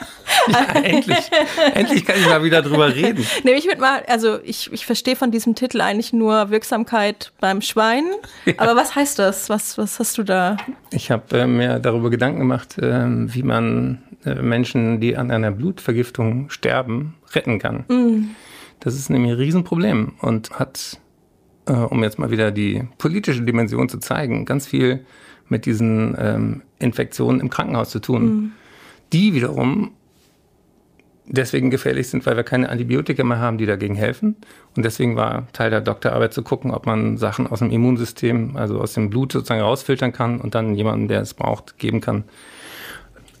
[0.48, 1.30] ja, endlich,
[1.74, 3.24] endlich kann ich mal wieder drüber reden.
[3.44, 7.60] Nee, ich würde mal, also ich, ich verstehe von diesem Titel eigentlich nur Wirksamkeit beim
[7.60, 8.04] Schwein.
[8.44, 8.54] Ja.
[8.58, 9.48] Aber was heißt das?
[9.48, 10.56] Was, was hast du da?
[10.90, 15.50] Ich habe äh, mir darüber Gedanken gemacht, äh, wie man äh, Menschen, die an einer
[15.50, 17.84] Blutvergiftung sterben, retten kann.
[17.88, 18.30] Mm.
[18.80, 20.98] Das ist nämlich ein Riesenproblem und hat,
[21.66, 25.04] äh, um jetzt mal wieder die politische Dimension zu zeigen, ganz viel
[25.48, 28.52] mit diesen ähm, Infektionen im Krankenhaus zu tun, mhm.
[29.12, 29.92] die wiederum
[31.28, 34.36] deswegen gefährlich sind, weil wir keine Antibiotika mehr haben, die dagegen helfen.
[34.76, 38.80] Und deswegen war Teil der Doktorarbeit zu gucken, ob man Sachen aus dem Immunsystem, also
[38.80, 42.24] aus dem Blut sozusagen rausfiltern kann und dann jemandem, der es braucht, geben kann.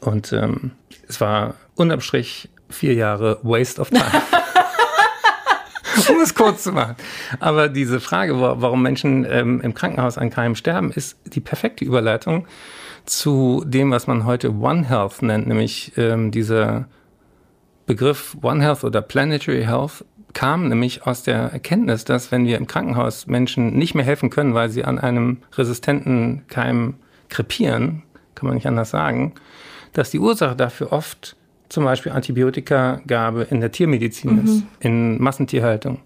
[0.00, 0.72] Und ähm,
[1.08, 4.04] es war unterm Strich vier Jahre Waste of Time.
[6.08, 6.96] um es kurz zu machen.
[7.40, 12.46] Aber diese Frage, warum Menschen ähm, im Krankenhaus an Keim sterben, ist die perfekte Überleitung
[13.06, 16.86] zu dem, was man heute One Health nennt, nämlich ähm, dieser
[17.86, 22.66] Begriff One Health oder Planetary Health kam nämlich aus der Erkenntnis, dass wenn wir im
[22.66, 26.94] Krankenhaus Menschen nicht mehr helfen können, weil sie an einem resistenten Keim
[27.30, 28.02] krepieren,
[28.34, 29.34] kann man nicht anders sagen,
[29.94, 31.34] dass die Ursache dafür oft
[31.68, 34.44] zum Beispiel Antibiotikagabe in der Tiermedizin mhm.
[34.44, 36.00] ist, in Massentierhaltung.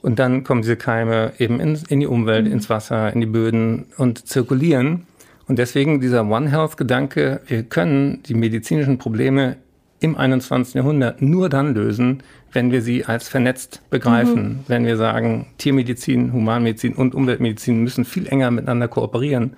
[0.00, 2.52] Und dann kommen diese Keime eben in, in die Umwelt, mhm.
[2.52, 5.06] ins Wasser, in die Böden und zirkulieren.
[5.46, 9.56] Und deswegen dieser One Health-Gedanke, wir können die medizinischen Probleme
[10.00, 10.74] im 21.
[10.74, 14.58] Jahrhundert nur dann lösen, wenn wir sie als vernetzt begreifen, mhm.
[14.68, 19.56] wenn wir sagen, Tiermedizin, Humanmedizin und Umweltmedizin müssen viel enger miteinander kooperieren.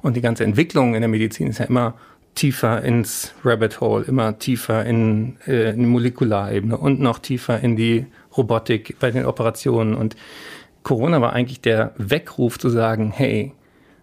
[0.00, 1.94] Und die ganze Entwicklung in der Medizin ist ja immer
[2.34, 7.76] tiefer ins Rabbit Hole, immer tiefer in, äh, in die Molekularebene und noch tiefer in
[7.76, 9.94] die Robotik bei den Operationen.
[9.94, 10.16] Und
[10.82, 13.52] Corona war eigentlich der Weckruf zu sagen, hey,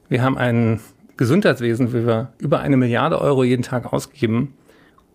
[0.09, 0.79] wir haben ein
[1.17, 4.53] Gesundheitswesen, wo wir über eine Milliarde Euro jeden Tag ausgeben.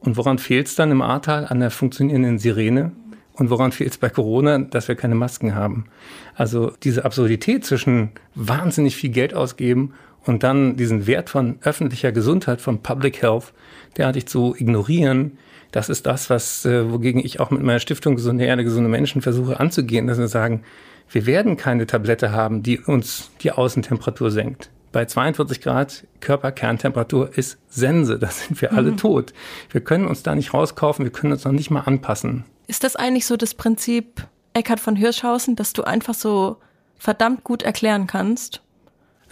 [0.00, 1.46] Und woran fehlt es dann im Ahrtal?
[1.46, 2.92] An der funktionierenden Sirene.
[3.32, 4.58] Und woran fehlt es bei Corona?
[4.58, 5.86] Dass wir keine Masken haben.
[6.34, 9.94] Also diese Absurdität zwischen wahnsinnig viel Geld ausgeben
[10.24, 13.52] und dann diesen Wert von öffentlicher Gesundheit, von Public Health,
[13.96, 15.38] derartig zu ignorieren,
[15.74, 19.22] das ist das, was, äh, wogegen ich auch mit meiner Stiftung Gesunde Erde, gesunde Menschen
[19.22, 20.62] versuche anzugehen, dass wir sagen,
[21.10, 24.70] wir werden keine Tablette haben, die uns die Außentemperatur senkt.
[24.92, 28.96] Bei 42 Grad Körperkerntemperatur ist Sense, da sind wir alle mhm.
[28.98, 29.34] tot.
[29.70, 32.44] Wir können uns da nicht rauskaufen, wir können uns noch nicht mal anpassen.
[32.68, 36.58] Ist das eigentlich so das Prinzip Eckhard von Hirschhausen, dass du einfach so
[36.96, 38.62] verdammt gut erklären kannst?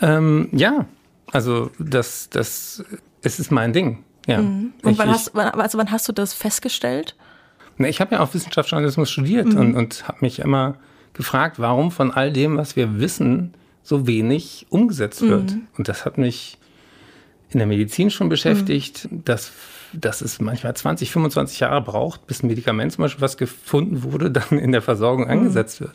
[0.03, 0.87] Ähm, ja,
[1.31, 2.85] also das, das,
[3.23, 4.05] es ist mein Ding.
[4.27, 4.43] Ja.
[4.43, 4.73] Mhm.
[4.83, 7.17] Und ich, wann, hast, also wann hast du das festgestellt?
[7.79, 9.59] Na, ich habe ja auch Wissenschaftsjournalismus studiert mhm.
[9.59, 10.77] und, und habe mich immer
[11.15, 15.53] gefragt, warum von all dem, was wir wissen, so wenig umgesetzt wird.
[15.53, 15.67] Mhm.
[15.77, 16.59] Und das hat mich
[17.51, 19.25] in der Medizin schon beschäftigt, mhm.
[19.25, 19.53] dass,
[19.93, 24.31] dass es manchmal 20, 25 Jahre braucht, bis ein Medikament zum Beispiel, was gefunden wurde,
[24.31, 25.31] dann in der Versorgung mhm.
[25.31, 25.95] eingesetzt wird.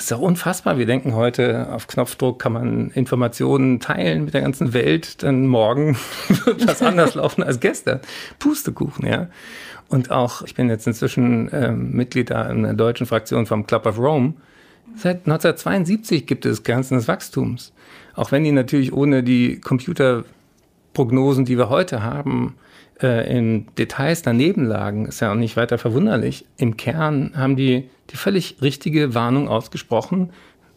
[0.00, 0.78] Das ist doch unfassbar.
[0.78, 5.22] Wir denken heute, auf Knopfdruck kann man Informationen teilen mit der ganzen Welt.
[5.22, 5.94] Dann morgen
[6.46, 8.00] wird das anders laufen als gestern.
[8.38, 9.28] Pustekuchen, ja.
[9.90, 13.84] Und auch, ich bin jetzt inzwischen ähm, Mitglied da in der deutschen Fraktion vom Club
[13.84, 14.32] of Rome.
[14.96, 17.74] Seit 1972 gibt es Grenzen des Wachstums.
[18.14, 22.54] Auch wenn die natürlich ohne die Computerprognosen, die wir heute haben,
[23.02, 26.46] äh, in Details daneben lagen, ist ja auch nicht weiter verwunderlich.
[26.56, 30.30] Im Kern haben die die völlig richtige Warnung ausgesprochen.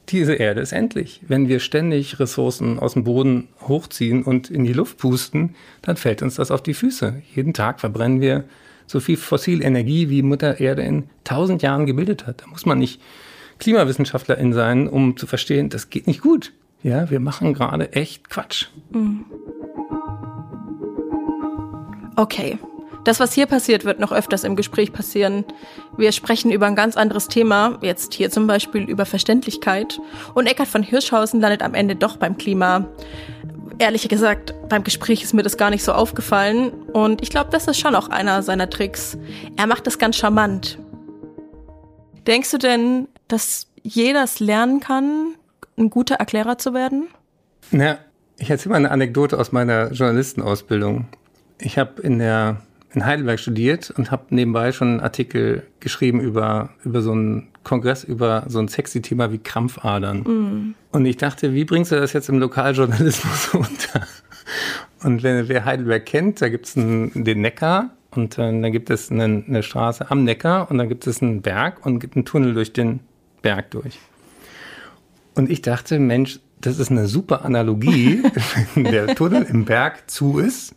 [0.09, 1.21] Diese Erde ist endlich.
[1.27, 6.21] Wenn wir ständig Ressourcen aus dem Boden hochziehen und in die Luft pusten, dann fällt
[6.21, 7.21] uns das auf die Füße.
[7.33, 8.43] Jeden Tag verbrennen wir
[8.85, 12.41] so viel fossile Energie, wie Mutter Erde in tausend Jahren gebildet hat.
[12.41, 13.01] Da muss man nicht
[13.59, 16.51] Klimawissenschaftlerin sein, um zu verstehen, das geht nicht gut.
[16.81, 18.67] Ja, wir machen gerade echt Quatsch.
[18.91, 19.25] Mhm.
[22.15, 22.59] Okay,
[23.03, 25.43] das, was hier passiert, wird noch öfters im Gespräch passieren.
[25.97, 29.99] Wir sprechen über ein ganz anderes Thema, jetzt hier zum Beispiel über Verständlichkeit.
[30.33, 32.87] Und Eckhard von Hirschhausen landet am Ende doch beim Klima.
[33.79, 36.71] Ehrlich gesagt, beim Gespräch ist mir das gar nicht so aufgefallen.
[36.93, 39.17] Und ich glaube, das ist schon auch einer seiner Tricks.
[39.57, 40.77] Er macht das ganz charmant.
[42.25, 45.35] Denkst du denn, dass jeder es lernen kann,
[45.77, 47.07] ein guter Erklärer zu werden?
[47.71, 47.97] Na,
[48.37, 51.07] ich erzähle mal eine Anekdote aus meiner Journalistenausbildung.
[51.59, 52.61] Ich habe in der
[52.93, 58.03] in Heidelberg studiert und habe nebenbei schon einen Artikel geschrieben über, über so einen Kongress,
[58.03, 60.19] über so ein sexy Thema wie Krampfadern.
[60.19, 60.75] Mm.
[60.91, 64.08] Und ich dachte, wie bringst du das jetzt im Lokaljournalismus unter?
[65.01, 69.12] Und wenn, wer Heidelberg kennt, da gibt es den Neckar und äh, dann gibt es
[69.12, 72.53] eine, eine, Straße am Neckar und dann gibt es einen Berg und gibt einen Tunnel
[72.53, 72.99] durch den
[73.41, 73.99] Berg durch.
[75.36, 78.23] Und ich dachte, Mensch, das ist eine super Analogie.
[78.75, 80.75] wenn der Tunnel im Berg zu ist,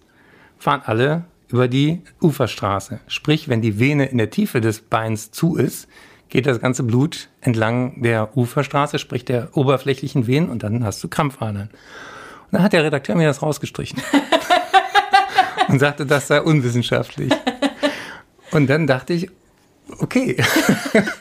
[0.58, 3.00] fahren alle über die Uferstraße.
[3.06, 5.88] Sprich, wenn die Vene in der Tiefe des Beins zu ist,
[6.28, 11.08] geht das ganze Blut entlang der Uferstraße, sprich der oberflächlichen Venen, und dann hast du
[11.08, 11.70] Krampfadern.
[11.70, 14.02] Und dann hat der Redakteur mir das rausgestrichen
[15.68, 17.32] und sagte, das sei unwissenschaftlich.
[18.50, 19.30] Und dann dachte ich,
[19.98, 20.36] okay,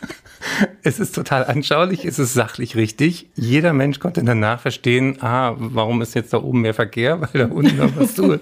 [0.84, 3.30] es ist total anschaulich, es ist sachlich richtig.
[3.36, 7.48] Jeder Mensch konnte danach verstehen, ah, warum ist jetzt da oben mehr Verkehr, weil da
[7.48, 8.42] unten noch was tut.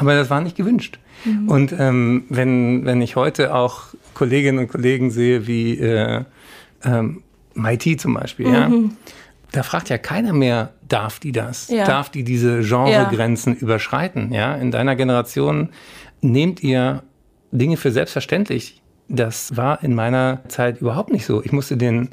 [0.00, 0.98] Aber das war nicht gewünscht.
[1.24, 1.48] Mhm.
[1.48, 6.24] Und ähm, wenn, wenn ich heute auch Kolleginnen und Kollegen sehe, wie äh,
[6.84, 7.22] ähm,
[7.54, 8.54] MIT zum Beispiel, mhm.
[8.54, 8.70] ja,
[9.52, 11.68] da fragt ja keiner mehr, darf die das?
[11.68, 11.84] Ja.
[11.84, 13.60] Darf die diese Genregrenzen ja.
[13.60, 14.32] überschreiten?
[14.32, 15.70] Ja, in deiner Generation
[16.20, 17.02] nehmt ihr
[17.52, 18.82] Dinge für selbstverständlich.
[19.08, 21.42] das war in meiner Zeit überhaupt nicht so.
[21.44, 22.10] Ich musste den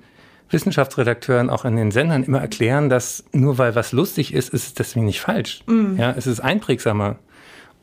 [0.50, 4.74] Wissenschaftsredakteuren auch in den Sendern immer erklären, dass nur weil was lustig ist, ist es
[4.76, 5.64] deswegen nicht falsch.
[5.66, 5.98] Mm.
[5.98, 7.18] Ja, es ist einprägsamer.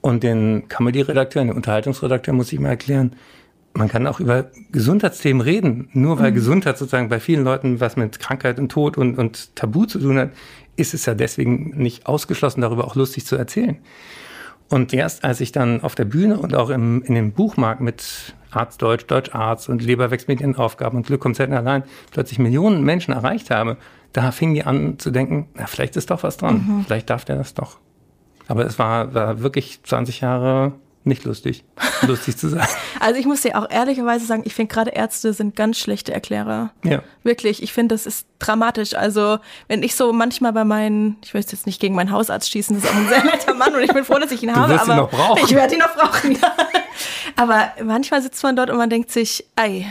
[0.01, 3.17] Und den Comedy-Redakteuren, den Unterhaltungsredakteuren muss ich immer erklären,
[3.73, 5.89] man kann auch über Gesundheitsthemen reden.
[5.93, 6.37] Nur weil mhm.
[6.37, 10.19] Gesundheit sozusagen bei vielen Leuten was mit Krankheit und Tod und, und Tabu zu tun
[10.19, 10.31] hat,
[10.77, 13.77] ist es ja deswegen nicht ausgeschlossen, darüber auch lustig zu erzählen.
[14.69, 18.35] Und erst als ich dann auf der Bühne und auch im, in dem Buchmarkt mit
[18.51, 21.83] Arzt Deutsch, Deutsch Arzt und Leberwächs mit ihren Aufgaben und Glück kommt selten allein
[22.13, 23.77] plötzlich Millionen Menschen erreicht habe,
[24.13, 26.65] da fingen die an zu denken, na, vielleicht ist doch was dran.
[26.67, 26.85] Mhm.
[26.85, 27.79] Vielleicht darf der das doch.
[28.51, 30.73] Aber es war, war wirklich 20 Jahre
[31.05, 31.63] nicht lustig,
[32.03, 32.67] lustig zu sein.
[32.99, 36.73] Also ich muss dir auch ehrlicherweise sagen, ich finde gerade Ärzte sind ganz schlechte Erklärer.
[36.83, 37.05] Ja.
[37.23, 38.95] Wirklich, ich finde, das ist dramatisch.
[38.95, 42.75] Also wenn ich so manchmal bei meinen, ich will jetzt nicht gegen meinen Hausarzt schießen,
[42.75, 44.57] das ist auch ein sehr netter Mann und ich bin froh, dass ich ihn du
[44.57, 44.73] habe.
[44.73, 45.45] Wirst aber ihn noch brauchen.
[45.45, 46.37] Ich werde ihn noch brauchen.
[46.43, 46.57] Ja.
[47.37, 49.87] Aber manchmal sitzt man dort und man denkt sich, ei.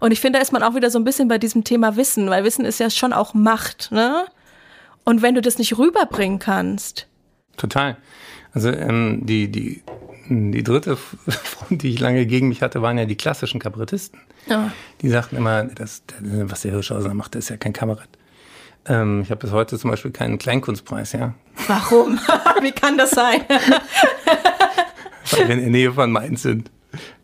[0.00, 2.28] Und ich finde, da ist man auch wieder so ein bisschen bei diesem Thema Wissen,
[2.28, 4.26] weil Wissen ist ja schon auch Macht, ne?
[5.04, 7.06] Und wenn du das nicht rüberbringen kannst.
[7.56, 7.96] Total.
[8.52, 9.82] Also ähm, die, die
[10.28, 10.96] die dritte
[11.28, 14.20] Front, die ich lange gegen mich hatte, waren ja die klassischen Kabarettisten.
[14.46, 14.72] Ja.
[15.00, 18.08] Die sagten immer, das, was der Hirschhauser macht, das ist ja kein Kabarett.
[18.86, 21.34] Ähm, ich habe bis heute zum Beispiel keinen Kleinkunstpreis, ja.
[21.66, 22.18] Warum?
[22.62, 23.42] Wie kann das sein?
[25.30, 26.70] Weil wir in der Nähe von Mainz sind.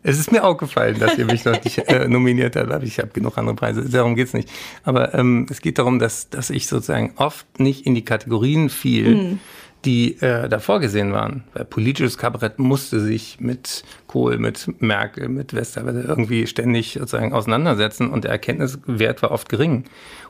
[0.01, 2.83] Es ist mir auch gefallen, dass ihr mich noch nicht äh, nominiert habt.
[2.83, 3.87] Ich habe genug andere Preise.
[3.87, 4.49] Darum geht's nicht.
[4.83, 9.15] Aber ähm, es geht darum, dass, dass ich sozusagen oft nicht in die Kategorien fiel,
[9.15, 9.39] mhm
[9.85, 11.43] die äh, da vorgesehen waren.
[11.53, 18.09] Weil politisches Kabarett musste sich mit Kohl, mit Merkel, mit Westerwelle irgendwie ständig sozusagen auseinandersetzen
[18.09, 19.85] und der Erkenntniswert war oft gering.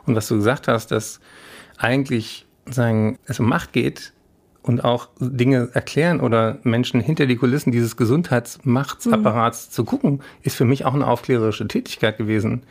[0.05, 1.19] Und was du gesagt hast, dass
[1.77, 4.13] eigentlich sagen, es um Macht geht
[4.61, 9.71] und auch Dinge erklären oder Menschen hinter die Kulissen dieses Gesundheitsmachtsapparats mhm.
[9.71, 12.63] zu gucken, ist für mich auch eine aufklärerische Tätigkeit gewesen.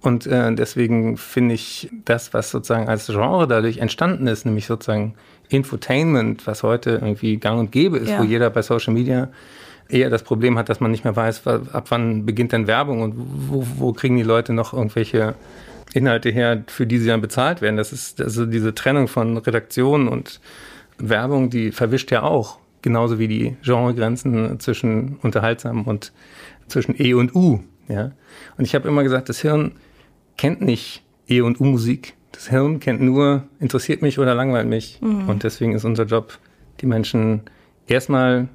[0.00, 5.14] Und äh, deswegen finde ich das, was sozusagen als Genre dadurch entstanden ist, nämlich sozusagen
[5.52, 8.20] Infotainment, was heute irgendwie gang und gäbe ist, ja.
[8.20, 9.28] wo jeder bei Social Media
[9.88, 13.14] eher das Problem hat, dass man nicht mehr weiß, ab wann beginnt denn Werbung und
[13.16, 15.34] wo, wo kriegen die Leute noch irgendwelche
[15.92, 17.76] Inhalte her, für die sie dann bezahlt werden.
[17.76, 20.40] Das ist also diese Trennung von Redaktion und
[20.98, 26.12] Werbung, die verwischt ja auch, genauso wie die Genregrenzen zwischen unterhaltsam und
[26.68, 27.60] zwischen E und U.
[27.88, 28.12] Ja?
[28.56, 29.72] Und ich habe immer gesagt, das Hirn
[30.36, 32.14] kennt nicht E und U-Musik.
[32.32, 34.98] Das Hirn kennt nur, interessiert mich oder langweilt mich.
[35.00, 35.28] Mhm.
[35.28, 36.38] Und deswegen ist unser Job,
[36.80, 37.42] die Menschen
[37.86, 38.48] erstmal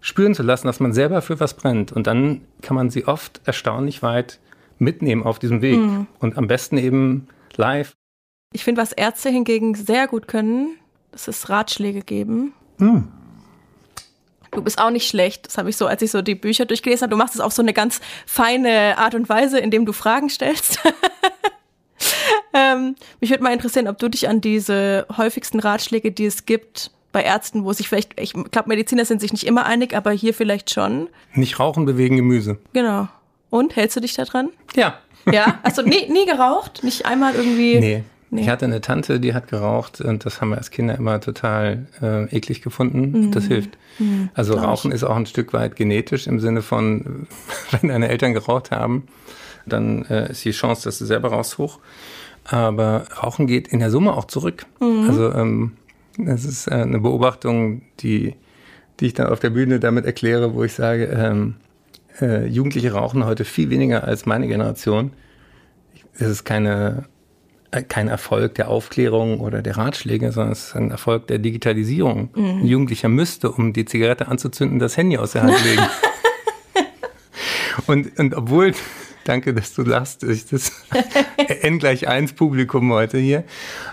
[0.00, 1.90] spüren zu lassen, dass man selber für was brennt.
[1.90, 4.38] Und dann kann man sie oft erstaunlich weit
[4.78, 5.78] mitnehmen auf diesem Weg.
[5.78, 6.06] Mhm.
[6.18, 7.94] Und am besten eben live.
[8.52, 10.76] Ich finde, was Ärzte hingegen sehr gut können,
[11.10, 12.52] das ist Ratschläge geben.
[12.78, 13.08] Mhm.
[14.50, 15.46] Du bist auch nicht schlecht.
[15.46, 17.10] Das habe ich so, als ich so die Bücher durchgelesen habe.
[17.10, 20.78] Du machst es auf so eine ganz feine Art und Weise, indem du Fragen stellst.
[22.54, 26.90] ähm, mich würde mal interessieren, ob du dich an diese häufigsten Ratschläge, die es gibt,
[27.12, 30.34] bei Ärzten, wo sich vielleicht, ich glaube, Mediziner sind sich nicht immer einig, aber hier
[30.34, 31.08] vielleicht schon.
[31.32, 32.58] Nicht rauchen, bewegen, Gemüse.
[32.72, 33.08] Genau.
[33.50, 34.50] Und hältst du dich da dran?
[34.74, 34.98] Ja.
[35.30, 35.60] Ja?
[35.62, 36.82] Hast du nie, nie geraucht?
[36.82, 37.78] Nicht einmal irgendwie?
[37.78, 38.04] Nee.
[38.30, 38.42] Nee.
[38.42, 41.86] Ich hatte eine Tante, die hat geraucht und das haben wir als Kinder immer total
[42.02, 43.26] äh, eklig gefunden.
[43.26, 43.30] Mhm.
[43.30, 43.78] Das hilft.
[44.00, 44.28] Mhm.
[44.34, 47.28] Also Rauchen ist auch ein Stück weit genetisch im Sinne von,
[47.70, 49.06] wenn deine Eltern geraucht haben,
[49.66, 51.78] dann äh, ist die Chance, dass du selber raus hoch.
[52.44, 54.66] Aber Rauchen geht in der Summe auch zurück.
[54.80, 55.08] Mhm.
[55.08, 55.72] Also ähm,
[56.18, 58.34] das ist äh, eine Beobachtung, die,
[59.00, 61.56] die ich dann auf der Bühne damit erkläre, wo ich sage, ähm,
[62.20, 65.12] äh, Jugendliche rauchen heute viel weniger als meine Generation.
[66.14, 67.06] Es ist keine,
[67.70, 72.30] äh, kein Erfolg der Aufklärung oder der Ratschläge, sondern es ist ein Erfolg der Digitalisierung.
[72.34, 72.44] Mhm.
[72.44, 75.82] Ein Jugendlicher müsste, um die Zigarette anzuzünden, das Handy aus der Hand legen.
[77.86, 78.74] und, und obwohl
[79.24, 80.22] Danke, dass du lachst.
[80.22, 80.72] Ich das
[81.62, 83.44] N gleich eins Publikum heute hier.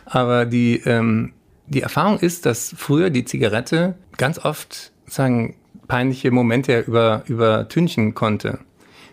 [0.06, 1.34] Aber die, ähm,
[1.68, 5.56] die Erfahrung ist, dass früher die Zigarette ganz oft sagen
[5.88, 8.60] peinliche Momente über übertünchen konnte.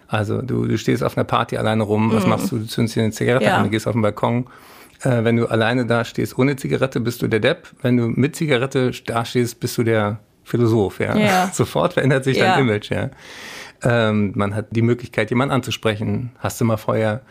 [0.09, 2.29] Also du, du stehst auf einer Party alleine rum, was mm.
[2.29, 2.59] machst du?
[2.59, 3.57] Du zündest dir eine Zigarette ja.
[3.57, 4.47] an, du gehst auf den Balkon.
[5.03, 7.69] Äh, wenn du alleine da stehst ohne Zigarette, bist du der Depp.
[7.83, 11.01] Wenn du mit Zigarette da stehst, bist du der Philosoph.
[11.01, 11.17] Ja?
[11.17, 11.51] ja.
[11.53, 12.55] Sofort verändert sich ja.
[12.55, 12.91] dein Image.
[12.91, 13.11] Ja.
[13.83, 16.33] Ähm, man hat die Möglichkeit, jemanden anzusprechen.
[16.39, 17.23] Hast du mal vorher?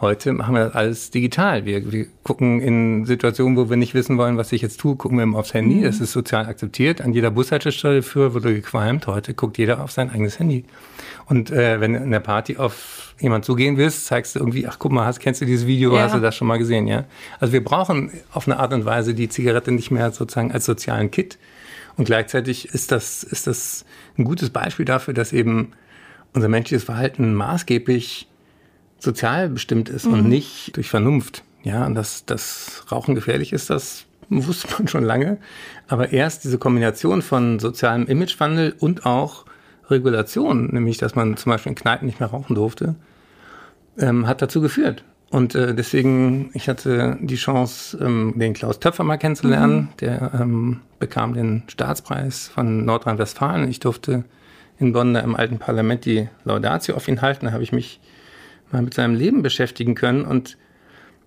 [0.00, 1.66] Heute machen wir das alles digital.
[1.66, 5.18] Wir, wir gucken in Situationen, wo wir nicht wissen wollen, was ich jetzt tue, gucken
[5.18, 5.76] wir immer aufs Handy.
[5.76, 5.82] Mhm.
[5.82, 7.02] Das ist sozial akzeptiert.
[7.02, 9.06] An jeder Bushaltestelle früher wurde gequalmt.
[9.06, 10.64] Heute guckt jeder auf sein eigenes Handy.
[11.26, 14.78] Und äh, wenn du in der Party auf jemand zugehen willst, zeigst du irgendwie, ach
[14.78, 16.04] guck mal, hast, kennst du dieses Video, ja.
[16.04, 17.04] hast du das schon mal gesehen, ja?
[17.38, 21.10] Also wir brauchen auf eine Art und Weise die Zigarette nicht mehr sozusagen als sozialen
[21.10, 21.38] Kit.
[21.98, 23.84] Und gleichzeitig ist das, ist das
[24.16, 25.72] ein gutes Beispiel dafür, dass eben
[26.34, 28.28] unser menschliches Verhalten maßgeblich
[28.98, 30.12] sozial bestimmt ist mhm.
[30.12, 31.42] und nicht durch Vernunft.
[31.62, 35.38] Ja, und dass das Rauchen gefährlich ist, das wusste man schon lange.
[35.88, 39.44] Aber erst diese Kombination von sozialem Imagewandel und auch
[39.88, 42.94] Regulation, nämlich dass man zum Beispiel in Kneipen nicht mehr rauchen durfte,
[43.98, 45.04] ähm, hat dazu geführt.
[45.30, 49.76] Und äh, deswegen, ich hatte die Chance, ähm, den Klaus Töpfer mal kennenzulernen.
[49.76, 49.88] Mhm.
[50.00, 53.68] Der ähm, bekam den Staatspreis von Nordrhein-Westfalen.
[53.68, 54.24] Ich durfte
[54.80, 57.46] in Bonn im alten Parlament die Laudatio auf ihn halten.
[57.46, 58.00] Da habe ich mich
[58.72, 60.24] mal mit seinem Leben beschäftigen können.
[60.24, 60.56] Und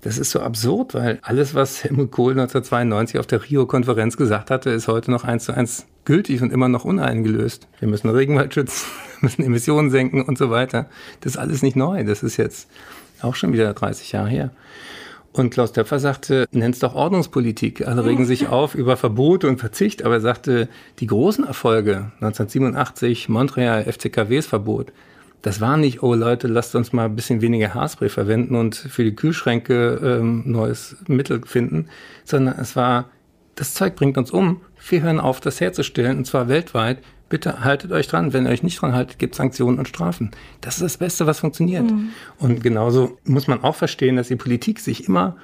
[0.01, 4.71] das ist so absurd, weil alles, was Helmut Kohl 1992 auf der Rio-Konferenz gesagt hatte,
[4.71, 7.67] ist heute noch eins zu eins gültig und immer noch uneingelöst.
[7.79, 8.87] Wir müssen Regenwald schützen,
[9.21, 10.87] müssen Emissionen senken und so weiter.
[11.21, 12.03] Das ist alles nicht neu.
[12.03, 12.69] Das ist jetzt
[13.21, 14.51] auch schon wieder 30 Jahre her.
[15.33, 17.87] Und Klaus Töpfer sagte, nenn's doch Ordnungspolitik.
[17.87, 20.69] Alle regen sich auf über Verbote und Verzicht, aber er sagte,
[20.99, 24.93] die großen Erfolge, 1987 Montreal FCKWs Verbot,
[25.41, 29.03] das war nicht, oh Leute, lasst uns mal ein bisschen weniger Haarspray verwenden und für
[29.03, 31.89] die Kühlschränke ähm, neues Mittel finden,
[32.23, 33.09] sondern es war,
[33.55, 34.61] das Zeug bringt uns um.
[34.87, 36.99] Wir hören auf, das herzustellen, und zwar weltweit.
[37.33, 38.31] Bitte haltet euch dran.
[38.31, 40.29] Wenn ihr euch nicht dran haltet, gibt es Sanktionen und Strafen.
[40.61, 41.89] Das ist das Beste, was funktioniert.
[41.89, 42.09] Mhm.
[42.37, 45.35] Und genauso muss man auch verstehen, dass die Politik sich immer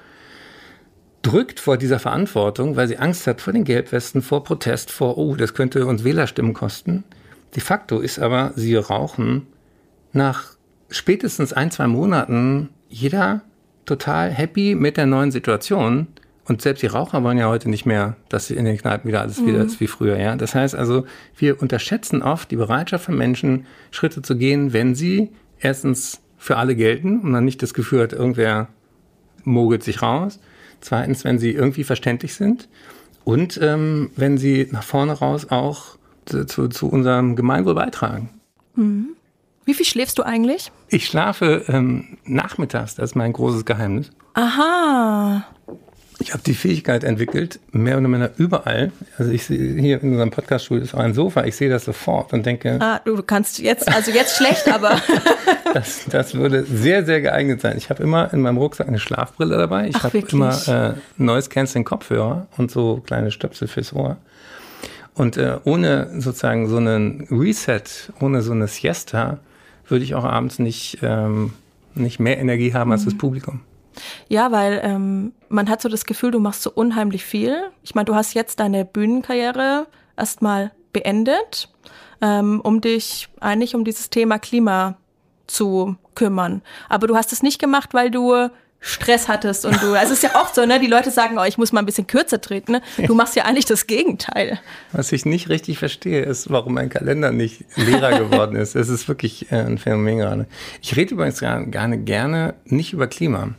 [1.23, 5.35] drückt vor dieser Verantwortung, weil sie Angst hat vor den Gelbwesten, vor Protest, vor, oh,
[5.35, 7.05] das könnte uns Wählerstimmen kosten.
[7.55, 9.47] De facto ist aber, sie rauchen
[10.13, 10.57] nach
[10.91, 13.41] spätestens ein, zwei Monaten jeder
[13.85, 16.05] total happy mit der neuen Situation.
[16.49, 19.21] Und selbst die Raucher wollen ja heute nicht mehr, dass sie in den Kneipen wieder
[19.21, 19.47] alles mhm.
[19.47, 20.17] wieder ist wie früher.
[20.17, 21.05] Ja, das heißt also,
[21.37, 26.75] wir unterschätzen oft die Bereitschaft von Menschen, Schritte zu gehen, wenn sie erstens für alle
[26.75, 28.67] gelten und man nicht das Gefühl hat, irgendwer
[29.43, 30.39] mogelt sich raus.
[30.81, 32.67] Zweitens, wenn sie irgendwie verständlich sind
[33.25, 38.31] und ähm, wenn sie nach vorne raus auch zu, zu unserem Gemeinwohl beitragen.
[38.73, 39.09] Mhm.
[39.65, 40.71] Wie viel schläfst du eigentlich?
[40.87, 44.09] Ich schlafe ähm, nachmittags, das ist mein großes Geheimnis.
[44.33, 45.45] Aha.
[46.21, 48.91] Ich habe die Fähigkeit entwickelt, mehr oder minder überall.
[49.17, 52.33] Also ich sehe hier in unserem Podcaststudio ist auch ein Sofa, ich sehe das sofort
[52.33, 52.77] und denke.
[52.81, 55.01] Ah, du kannst jetzt, also jetzt schlecht, aber.
[55.73, 57.77] das, das würde sehr, sehr geeignet sein.
[57.77, 59.87] Ich habe immer in meinem Rucksack eine Schlafbrille dabei.
[59.87, 64.17] Ich habe immer äh, Noise Canceling Kopfhörer und so kleine Stöpsel fürs Ohr.
[65.13, 67.81] Und äh, ohne sozusagen so einen Reset,
[68.19, 69.39] ohne so eine Siesta,
[69.87, 71.53] würde ich auch abends nicht, ähm,
[71.95, 73.19] nicht mehr Energie haben als das mhm.
[73.19, 73.61] Publikum.
[74.27, 77.55] Ja, weil ähm, man hat so das Gefühl, du machst so unheimlich viel.
[77.83, 81.69] Ich meine, du hast jetzt deine Bühnenkarriere erstmal beendet,
[82.21, 84.97] ähm, um dich eigentlich um dieses Thema Klima
[85.47, 86.61] zu kümmern.
[86.89, 88.49] Aber du hast es nicht gemacht, weil du
[88.81, 91.43] Stress hattest und du, also es ist ja oft so, ne, die Leute sagen, oh,
[91.43, 92.81] ich muss mal ein bisschen kürzer treten, ne?
[93.05, 94.59] Du machst ja eigentlich das Gegenteil.
[94.91, 98.75] Was ich nicht richtig verstehe, ist, warum mein Kalender nicht leerer geworden ist.
[98.75, 100.47] Es ist wirklich äh, ein Phänomen gerade.
[100.81, 103.49] Ich rede übrigens gerne, gerne nicht über Klima,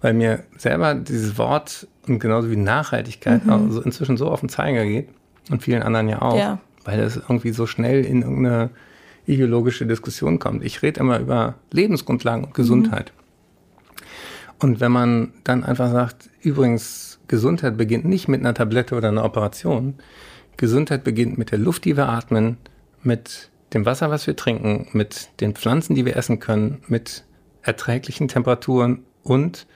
[0.00, 3.52] weil mir selber dieses Wort und genauso wie Nachhaltigkeit mhm.
[3.52, 5.08] also inzwischen so auf den Zeiger geht
[5.50, 6.58] und vielen anderen ja auch, ja.
[6.84, 8.70] weil es irgendwie so schnell in irgendeine
[9.26, 10.64] ideologische Diskussion kommt.
[10.64, 13.12] Ich rede immer über Lebensgrundlagen und Gesundheit.
[13.14, 13.20] Mhm.
[14.60, 19.24] Und wenn man dann einfach sagt, übrigens, Gesundheit beginnt nicht mit einer Tablette oder einer
[19.24, 19.94] Operation.
[20.56, 22.58] Gesundheit beginnt mit der Luft, die wir atmen,
[23.02, 27.24] mit dem Wasser, was wir trinken, mit den Pflanzen, die wir essen können, mit
[27.62, 29.66] erträglichen Temperaturen und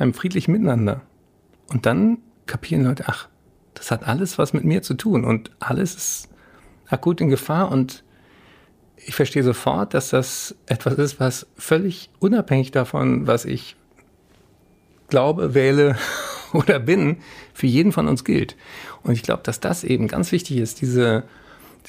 [0.00, 1.02] einem friedlichen Miteinander.
[1.68, 3.28] Und dann kapieren Leute, ach,
[3.74, 6.28] das hat alles was mit mir zu tun und alles ist
[6.88, 8.02] akut in Gefahr und
[8.96, 13.76] ich verstehe sofort, dass das etwas ist, was völlig unabhängig davon, was ich
[15.08, 15.96] glaube, wähle
[16.52, 17.18] oder bin,
[17.54, 18.56] für jeden von uns gilt.
[19.02, 21.24] Und ich glaube, dass das eben ganz wichtig ist, diese,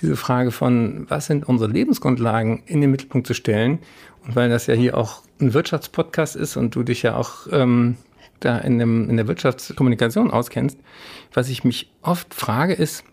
[0.02, 3.80] diese Frage von, was sind unsere Lebensgrundlagen in den Mittelpunkt zu stellen.
[4.26, 7.98] Und weil das ja hier auch ein Wirtschaftspodcast ist und du dich ja auch ähm,
[8.40, 10.78] da in, dem, in der Wirtschaftskommunikation auskennst,
[11.34, 13.04] was ich mich oft frage ist,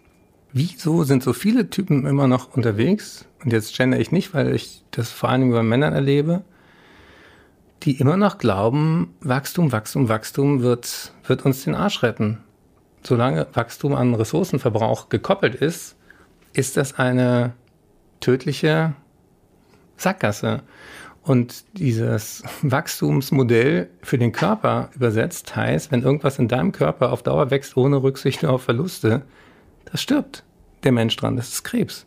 [0.52, 3.26] wieso sind so viele Typen immer noch unterwegs?
[3.42, 6.42] Und jetzt gender ich nicht, weil ich das vor allem über Männern erlebe
[7.82, 12.38] die immer noch glauben, Wachstum, Wachstum, Wachstum wird, wird uns den Arsch retten.
[13.02, 15.96] Solange Wachstum an Ressourcenverbrauch gekoppelt ist,
[16.52, 17.52] ist das eine
[18.20, 18.94] tödliche
[19.96, 20.62] Sackgasse.
[21.22, 27.50] Und dieses Wachstumsmodell für den Körper übersetzt heißt, wenn irgendwas in deinem Körper auf Dauer
[27.50, 29.22] wächst ohne Rücksicht auf Verluste,
[29.90, 30.44] das stirbt
[30.84, 32.06] der Mensch dran, das ist Krebs.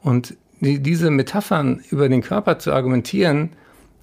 [0.00, 3.50] Und die, diese Metaphern über den Körper zu argumentieren,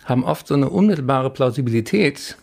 [0.06, 2.38] haben oft so eine unmittelbare Plausibilität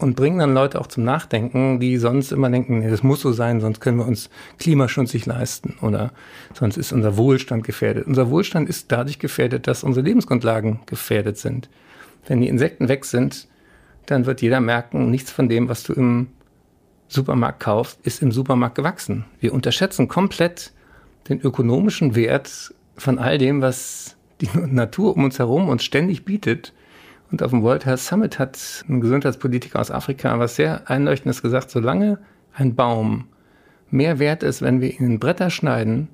[0.00, 3.32] und bringen dann Leute auch zum Nachdenken, die sonst immer denken, nee, das muss so
[3.32, 6.12] sein, sonst können wir uns Klimaschutz nicht leisten oder
[6.54, 8.06] sonst ist unser Wohlstand gefährdet.
[8.06, 11.68] Unser Wohlstand ist dadurch gefährdet, dass unsere Lebensgrundlagen gefährdet sind.
[12.26, 13.46] Wenn die Insekten weg sind,
[14.06, 16.28] dann wird jeder merken, nichts von dem, was du im
[17.08, 19.24] Supermarkt kaufst, ist im Supermarkt gewachsen.
[19.40, 20.72] Wir unterschätzen komplett
[21.28, 26.72] den ökonomischen Wert von all dem, was die Natur um uns herum uns ständig bietet.
[27.30, 31.70] Und auf dem World Health Summit hat ein Gesundheitspolitiker aus Afrika was sehr Einleuchtendes gesagt,
[31.70, 32.18] solange
[32.52, 33.26] ein Baum
[33.90, 36.08] mehr wert ist, wenn wir ihn in Bretter schneiden,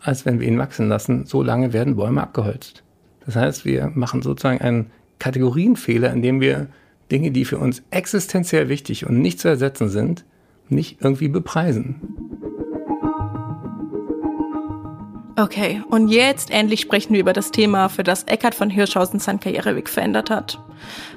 [0.00, 2.82] als wenn wir ihn wachsen lassen, so lange werden Bäume abgeholzt.
[3.26, 6.68] Das heißt, wir machen sozusagen einen Kategorienfehler, indem wir
[7.12, 10.24] Dinge, die für uns existenziell wichtig und nicht zu ersetzen sind,
[10.68, 12.00] nicht irgendwie bepreisen.
[15.40, 19.40] Okay, und jetzt endlich sprechen wir über das Thema, für das Eckhard von Hirschhausen seinen
[19.40, 20.58] Karriereweg verändert hat.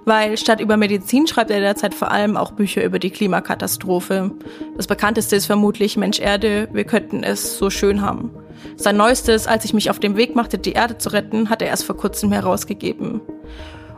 [0.05, 4.31] Weil statt über Medizin schreibt er derzeit vor allem auch Bücher über die Klimakatastrophe.
[4.77, 8.31] Das bekannteste ist vermutlich Mensch Erde, wir könnten es so schön haben.
[8.77, 11.67] Sein neuestes, als ich mich auf den Weg machte, die Erde zu retten, hat er
[11.67, 13.19] erst vor kurzem herausgegeben.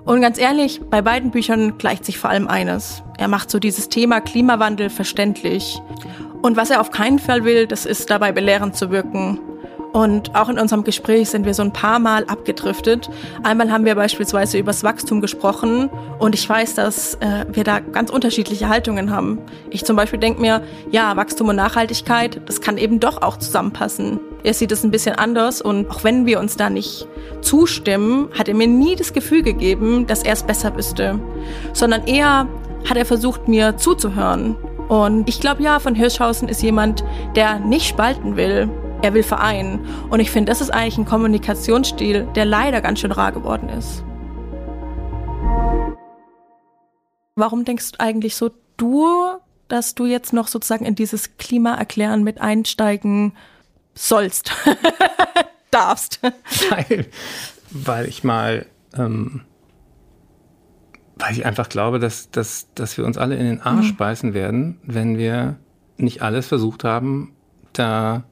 [0.06, 3.04] Und ganz ehrlich, bei beiden Büchern gleicht sich vor allem eines.
[3.20, 5.80] Er macht so dieses Thema Klimawandel verständlich.
[6.42, 9.40] Und was er auf keinen Fall will, das ist dabei belehrend zu wirken.
[9.96, 13.10] Und auch in unserem Gespräch sind wir so ein paar Mal abgedriftet.
[13.44, 15.90] Einmal haben wir beispielsweise über das Wachstum gesprochen
[16.20, 19.40] und ich weiß, dass äh, wir da ganz unterschiedliche Haltungen haben.
[19.70, 24.20] Ich zum Beispiel denke mir, ja, Wachstum und Nachhaltigkeit, das kann eben doch auch zusammenpassen.
[24.44, 27.08] Er sieht es ein bisschen anders und auch wenn wir uns da nicht
[27.40, 31.22] zustimmen, hat er mir nie das Gefühl gegeben, dass er es besser wüsste,
[31.72, 32.50] sondern eher
[32.90, 34.58] hat er versucht, mir zuzuhören.
[34.90, 37.06] Und ich glaube ja, von Hirschhausen ist jemand,
[37.38, 38.70] der nicht spalten will,
[39.06, 39.86] er will vereinen.
[40.10, 44.04] Und ich finde, das ist eigentlich ein Kommunikationsstil, der leider ganz schön rar geworden ist.
[47.36, 49.06] Warum denkst du eigentlich so, du,
[49.68, 53.34] dass du jetzt noch sozusagen in dieses Klimaerklären mit einsteigen
[53.94, 54.52] sollst,
[55.72, 56.20] darfst?
[56.70, 57.06] Weil,
[57.70, 58.66] weil ich mal,
[58.98, 59.42] ähm,
[61.18, 63.98] weil ich einfach glaube, dass, dass, dass wir uns alle in den Arsch mhm.
[63.98, 65.58] beißen werden, wenn wir
[65.98, 67.36] nicht alles versucht haben,
[67.74, 68.24] da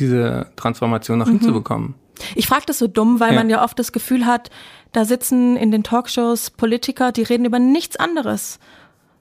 [0.00, 1.38] diese Transformation noch mhm.
[1.38, 1.94] hinzubekommen.
[2.34, 3.38] Ich frage das so dumm, weil ja.
[3.38, 4.50] man ja oft das Gefühl hat,
[4.92, 8.58] da sitzen in den Talkshows Politiker, die reden über nichts anderes.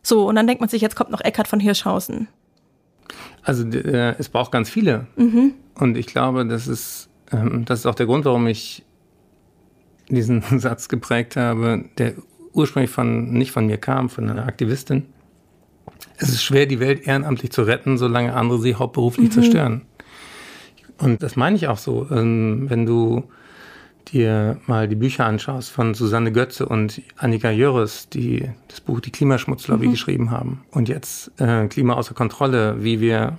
[0.01, 2.27] So, und dann denkt man sich, jetzt kommt noch Eckhard von Hirschhausen.
[3.43, 5.07] Also äh, es braucht ganz viele.
[5.15, 5.53] Mhm.
[5.75, 8.83] Und ich glaube, das ist, ähm, das ist auch der Grund, warum ich
[10.09, 12.13] diesen Satz geprägt habe, der
[12.53, 15.05] ursprünglich von, nicht von mir kam, von einer Aktivistin.
[16.17, 19.31] Es ist schwer, die Welt ehrenamtlich zu retten, solange andere sie hauptberuflich mhm.
[19.31, 19.81] zerstören.
[20.99, 23.23] Und das meine ich auch so, ähm, wenn du
[24.11, 29.11] dir mal die Bücher anschaust von Susanne Götze und Annika Jöres, die das Buch Die
[29.11, 29.91] Klimaschmutzlobby mhm.
[29.91, 33.37] geschrieben haben und jetzt äh, Klima außer Kontrolle, wie wir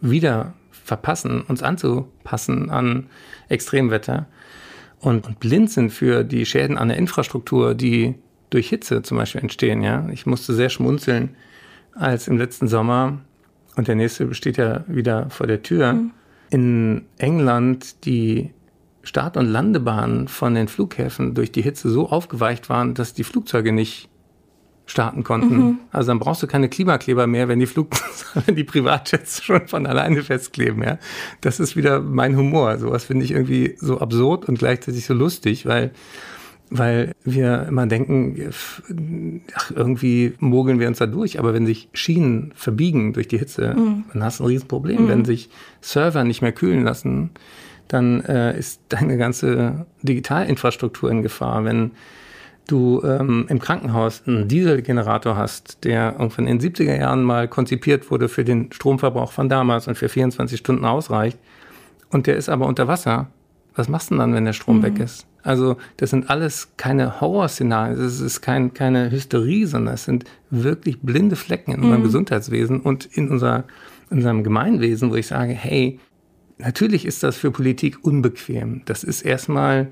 [0.00, 3.06] wieder verpassen, uns anzupassen an
[3.48, 4.26] Extremwetter
[5.00, 8.14] und, und blind sind für die Schäden an der Infrastruktur, die
[8.50, 9.82] durch Hitze zum Beispiel entstehen.
[9.82, 11.36] Ja, ich musste sehr schmunzeln,
[11.94, 13.18] als im letzten Sommer
[13.76, 15.92] und der nächste steht ja wieder vor der Tür.
[15.92, 16.12] Mhm
[16.50, 18.50] in England die
[19.02, 23.72] Start- und Landebahnen von den Flughäfen durch die Hitze so aufgeweicht waren, dass die Flugzeuge
[23.72, 24.08] nicht
[24.86, 25.56] starten konnten.
[25.56, 25.78] Mhm.
[25.92, 27.90] Also dann brauchst du keine Klimakleber mehr, wenn die Flug
[28.46, 30.98] wenn die Privatjets schon von alleine festkleben, ja.
[31.40, 32.78] Das ist wieder mein Humor.
[32.78, 35.92] Sowas finde ich irgendwie so absurd und gleichzeitig so lustig, weil
[36.70, 38.50] weil wir immer denken,
[39.54, 41.38] ach, irgendwie mogeln wir uns da durch.
[41.38, 44.04] Aber wenn sich Schienen verbiegen durch die Hitze, mhm.
[44.12, 45.04] dann hast du ein Riesenproblem.
[45.04, 45.08] Mhm.
[45.08, 45.50] Wenn sich
[45.80, 47.30] Server nicht mehr kühlen lassen,
[47.88, 51.64] dann äh, ist deine ganze Digitalinfrastruktur in Gefahr.
[51.64, 51.92] Wenn
[52.66, 58.10] du ähm, im Krankenhaus einen Dieselgenerator hast, der irgendwann in den 70er Jahren mal konzipiert
[58.10, 61.38] wurde für den Stromverbrauch von damals und für 24 Stunden ausreicht,
[62.10, 63.28] und der ist aber unter Wasser,
[63.74, 64.82] was machst du denn dann, wenn der Strom mhm.
[64.82, 65.26] weg ist?
[65.48, 71.00] Also das sind alles keine Horrorszenarien, es ist kein, keine Hysterie, sondern es sind wirklich
[71.00, 72.04] blinde Flecken in unserem mhm.
[72.04, 73.64] Gesundheitswesen und in unser,
[74.10, 76.00] in unserem Gemeinwesen, wo ich sage, hey,
[76.58, 78.82] natürlich ist das für Politik unbequem.
[78.84, 79.88] Das ist erstmal,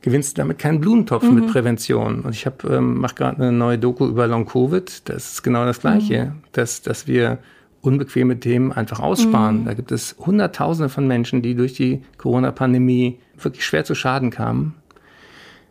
[0.00, 1.34] gewinnst du damit keinen Blumentopf mhm.
[1.36, 2.22] mit Prävention.
[2.22, 5.08] Und ich habe ähm, mache gerade eine neue Doku über Long Covid.
[5.08, 6.42] Das ist genau das Gleiche, mhm.
[6.50, 7.38] dass, dass wir
[7.82, 9.60] unbequeme Themen einfach aussparen.
[9.60, 9.64] Mhm.
[9.66, 14.74] Da gibt es Hunderttausende von Menschen, die durch die Corona-Pandemie wirklich schwer zu Schaden kamen.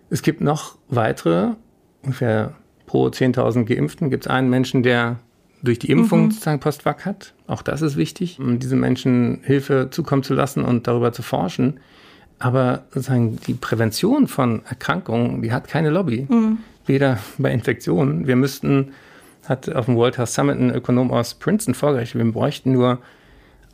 [0.09, 1.51] Es gibt noch weitere,
[2.03, 2.53] ungefähr
[2.85, 5.17] pro 10.000 Geimpften gibt es einen Menschen, der
[5.63, 6.31] durch die Impfung mhm.
[6.31, 7.33] sozusagen Postwag hat.
[7.47, 11.79] Auch das ist wichtig, um diesen Menschen Hilfe zukommen zu lassen und darüber zu forschen.
[12.37, 16.27] Aber sozusagen die Prävention von Erkrankungen, die hat keine Lobby.
[16.29, 16.59] Mhm.
[16.85, 18.27] weder bei Infektionen.
[18.27, 18.91] Wir müssten,
[19.47, 22.99] hat auf dem World Health Summit ein Ökonom aus Princeton vorgerechnet, wir bräuchten nur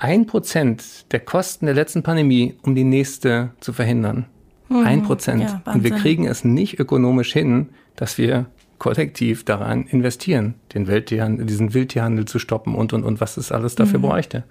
[0.02, 4.26] ein Prozent der Kosten der letzten Pandemie, um die nächste zu verhindern.
[4.68, 4.84] Mhm.
[4.84, 5.44] Ein Prozent.
[5.44, 8.48] Ja, Und wir kriegen es nicht ökonomisch hin, dass wir
[8.80, 13.76] kollektiv daran investieren, den Welttierhandel, diesen Wildtierhandel zu stoppen und und und was es alles
[13.76, 14.04] dafür mhm.
[14.04, 14.44] bräuchte.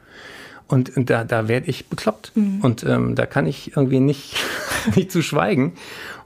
[0.68, 2.30] Und da, da werde ich bekloppt.
[2.36, 2.60] Mhm.
[2.62, 4.36] Und ähm, da kann ich irgendwie nicht,
[4.94, 5.72] nicht zu schweigen.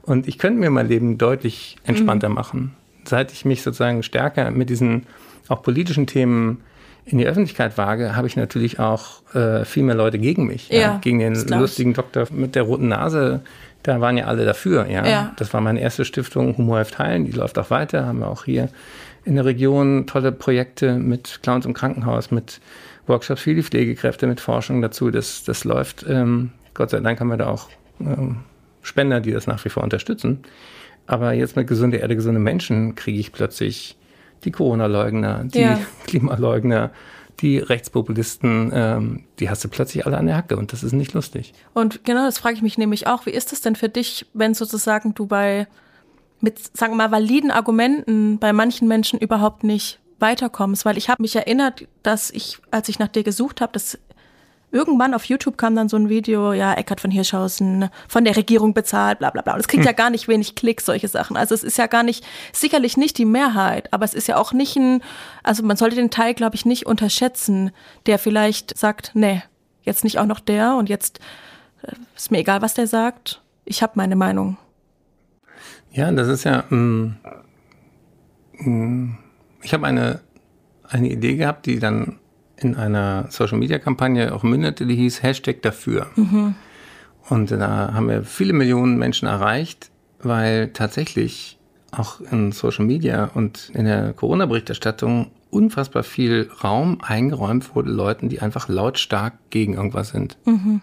[0.03, 2.35] Und ich könnte mir mein Leben deutlich entspannter mhm.
[2.35, 2.73] machen.
[3.05, 5.07] Seit ich mich sozusagen stärker mit diesen
[5.47, 6.61] auch politischen Themen
[7.05, 10.69] in die Öffentlichkeit wage, habe ich natürlich auch äh, viel mehr Leute gegen mich.
[10.69, 13.41] Ja, ja gegen den lustigen Doktor mit der roten Nase.
[13.83, 14.87] Da waren ja alle dafür.
[14.87, 15.05] Ja.
[15.05, 15.31] ja.
[15.37, 17.25] Das war meine erste Stiftung Humor hilft heilen.
[17.25, 18.07] Die läuft auch weiter.
[18.07, 18.69] Haben wir auch hier
[19.23, 22.59] in der Region tolle Projekte mit Clowns im Krankenhaus, mit
[23.05, 25.11] Workshops für die Pflegekräfte mit Forschung dazu.
[25.11, 26.05] Das, das läuft.
[26.09, 28.37] Ähm, Gott sei Dank haben wir da auch ähm,
[28.81, 30.39] Spender, die das nach wie vor unterstützen.
[31.05, 33.95] Aber jetzt mit gesunde Erde, gesunde Menschen kriege ich plötzlich
[34.43, 35.79] die Corona-Leugner, die ja.
[36.07, 36.91] Klimaleugner,
[37.39, 41.13] die Rechtspopulisten, ähm, die hast du plötzlich alle an der Hacke und das ist nicht
[41.13, 41.53] lustig.
[41.73, 43.25] Und genau, das frage ich mich nämlich auch.
[43.25, 45.67] Wie ist es denn für dich, wenn sozusagen du bei
[46.41, 51.21] mit, sagen wir mal, validen Argumenten bei manchen Menschen überhaupt nicht weiterkommst, weil ich habe
[51.21, 53.97] mich erinnert, dass ich, als ich nach dir gesucht habe, dass
[54.75, 58.73] irgendwann auf YouTube kam dann so ein Video, ja, Eckhard von Hirschhausen von der Regierung
[58.73, 59.53] bezahlt, bla bla bla.
[59.53, 59.87] Und es kriegt hm.
[59.87, 61.37] ja gar nicht wenig Klicks, solche Sachen.
[61.37, 64.51] Also es ist ja gar nicht, sicherlich nicht die Mehrheit, aber es ist ja auch
[64.51, 65.01] nicht ein,
[65.43, 67.71] also man sollte den Teil, glaube ich, nicht unterschätzen,
[68.05, 69.41] der vielleicht sagt, nee,
[69.83, 71.19] jetzt nicht auch noch der und jetzt
[71.83, 73.41] äh, ist mir egal, was der sagt.
[73.63, 74.57] Ich habe meine Meinung.
[75.91, 77.17] Ja, das ist ja, mm,
[78.59, 79.17] mm,
[79.61, 80.19] ich habe eine,
[80.83, 82.19] eine Idee gehabt, die dann
[82.57, 86.07] in einer Social Media Kampagne auch mündete, die hieß Hashtag dafür.
[86.15, 86.55] Mhm.
[87.29, 89.89] Und da haben wir viele Millionen Menschen erreicht,
[90.19, 91.57] weil tatsächlich
[91.91, 98.41] auch in Social Media und in der Corona-Berichterstattung unfassbar viel Raum eingeräumt wurde Leuten, die
[98.41, 100.37] einfach lautstark gegen irgendwas sind.
[100.45, 100.81] Mhm.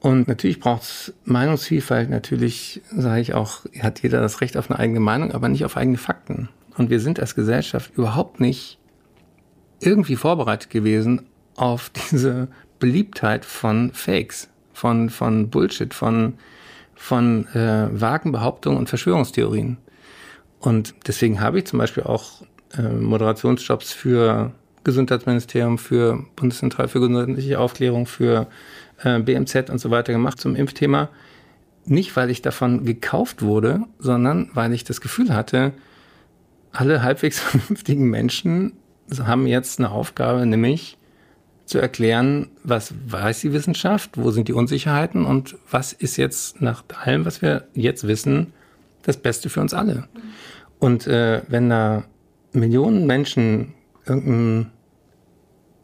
[0.00, 2.10] Und natürlich braucht es Meinungsvielfalt.
[2.10, 5.78] Natürlich sage ich auch, hat jeder das Recht auf eine eigene Meinung, aber nicht auf
[5.78, 6.50] eigene Fakten.
[6.76, 8.78] Und wir sind als Gesellschaft überhaupt nicht
[9.80, 12.48] irgendwie vorbereitet gewesen auf diese
[12.78, 16.34] Beliebtheit von Fakes, von, von Bullshit, von,
[16.94, 19.78] von äh, vagen Behauptungen und Verschwörungstheorien.
[20.60, 22.42] Und deswegen habe ich zum Beispiel auch
[22.76, 24.52] äh, Moderationsjobs für
[24.84, 28.46] Gesundheitsministerium, für Bundeszentrale für gesundheitliche Aufklärung, für
[29.02, 31.08] äh, BMZ und so weiter gemacht zum Impfthema.
[31.86, 35.72] Nicht, weil ich davon gekauft wurde, sondern weil ich das Gefühl hatte,
[36.72, 38.74] alle halbwegs vernünftigen Menschen
[39.22, 40.98] haben jetzt eine Aufgabe, nämlich
[41.66, 46.84] zu erklären, was weiß die Wissenschaft, wo sind die Unsicherheiten und was ist jetzt nach
[47.04, 48.52] allem, was wir jetzt wissen,
[49.02, 50.08] das Beste für uns alle.
[50.78, 52.04] Und äh, wenn da
[52.52, 53.74] Millionen Menschen
[54.06, 54.70] irgendein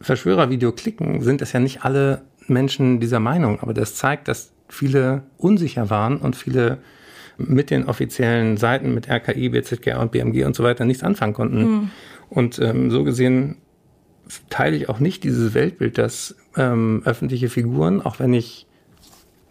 [0.00, 5.22] Verschwörervideo klicken, sind das ja nicht alle Menschen dieser Meinung, aber das zeigt, dass viele
[5.36, 6.78] unsicher waren und viele
[7.38, 11.62] mit den offiziellen Seiten, mit RKI, BZGA und BMG und so weiter nichts anfangen konnten.
[11.62, 11.90] Mhm.
[12.30, 13.56] Und ähm, so gesehen
[14.48, 18.66] teile ich auch nicht dieses Weltbild, dass ähm, öffentliche Figuren, auch wenn ich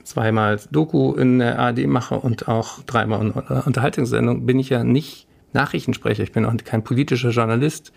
[0.03, 5.27] zweimal Doku in der ARD mache und auch dreimal in Unterhaltungssendung, bin ich ja nicht
[5.53, 7.91] Nachrichtensprecher, ich bin auch kein politischer Journalist.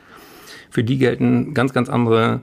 [0.70, 2.40] Für die gelten ganz, ganz andere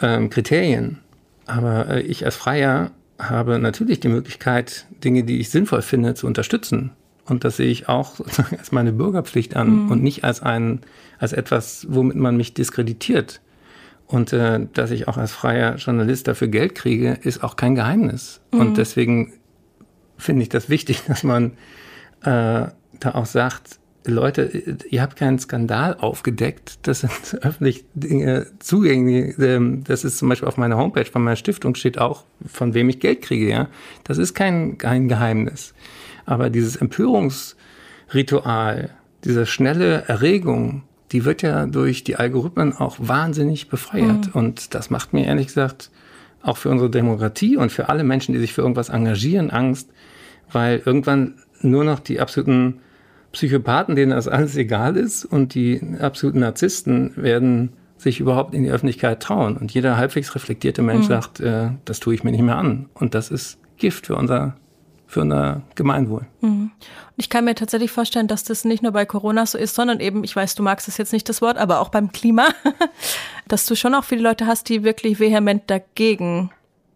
[0.00, 0.98] ähm, Kriterien.
[1.46, 6.26] Aber äh, ich als Freier habe natürlich die Möglichkeit, Dinge, die ich sinnvoll finde, zu
[6.26, 6.92] unterstützen.
[7.28, 8.20] Und das sehe ich auch
[8.58, 9.90] als meine Bürgerpflicht an mhm.
[9.90, 10.80] und nicht als ein,
[11.18, 13.40] als etwas, womit man mich diskreditiert.
[14.06, 18.40] Und äh, dass ich auch als freier Journalist dafür Geld kriege, ist auch kein Geheimnis.
[18.52, 18.60] Mhm.
[18.60, 19.34] Und deswegen
[20.16, 21.52] finde ich das wichtig, dass man
[22.22, 22.66] äh,
[23.00, 27.12] da auch sagt, Leute, ihr habt keinen Skandal aufgedeckt, das sind
[27.42, 29.38] öffentlich Dinge zugänglich.
[29.38, 32.88] Ähm, das ist zum Beispiel auf meiner Homepage von meiner Stiftung steht auch, von wem
[32.88, 33.68] ich Geld kriege, ja.
[34.04, 35.74] Das ist kein, kein Geheimnis.
[36.28, 38.90] Aber dieses Empörungsritual,
[39.24, 44.26] diese schnelle Erregung, die wird ja durch die Algorithmen auch wahnsinnig befeuert.
[44.26, 44.32] Mhm.
[44.34, 45.90] Und das macht mir ehrlich gesagt
[46.42, 49.88] auch für unsere Demokratie und für alle Menschen, die sich für irgendwas engagieren, Angst,
[50.52, 52.80] weil irgendwann nur noch die absoluten
[53.32, 58.70] Psychopathen, denen das alles egal ist, und die absoluten Narzissten werden sich überhaupt in die
[58.70, 59.56] Öffentlichkeit trauen.
[59.56, 61.08] Und jeder halbwegs reflektierte Mensch mhm.
[61.08, 62.90] sagt, äh, das tue ich mir nicht mehr an.
[62.94, 64.58] Und das ist Gift für unser
[65.08, 66.26] für unser Gemeinwohl.
[66.42, 66.70] Mhm.
[67.16, 70.22] Ich kann mir tatsächlich vorstellen, dass das nicht nur bei Corona so ist, sondern eben,
[70.22, 72.48] ich weiß, du magst das jetzt nicht das Wort, aber auch beim Klima,
[73.48, 76.50] dass du schon auch viele Leute hast, die wirklich vehement dagegen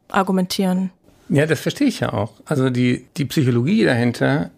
[0.08, 0.90] argumentieren.
[1.30, 2.34] Ja, das verstehe ich ja auch.
[2.44, 4.50] Also die, die Psychologie dahinter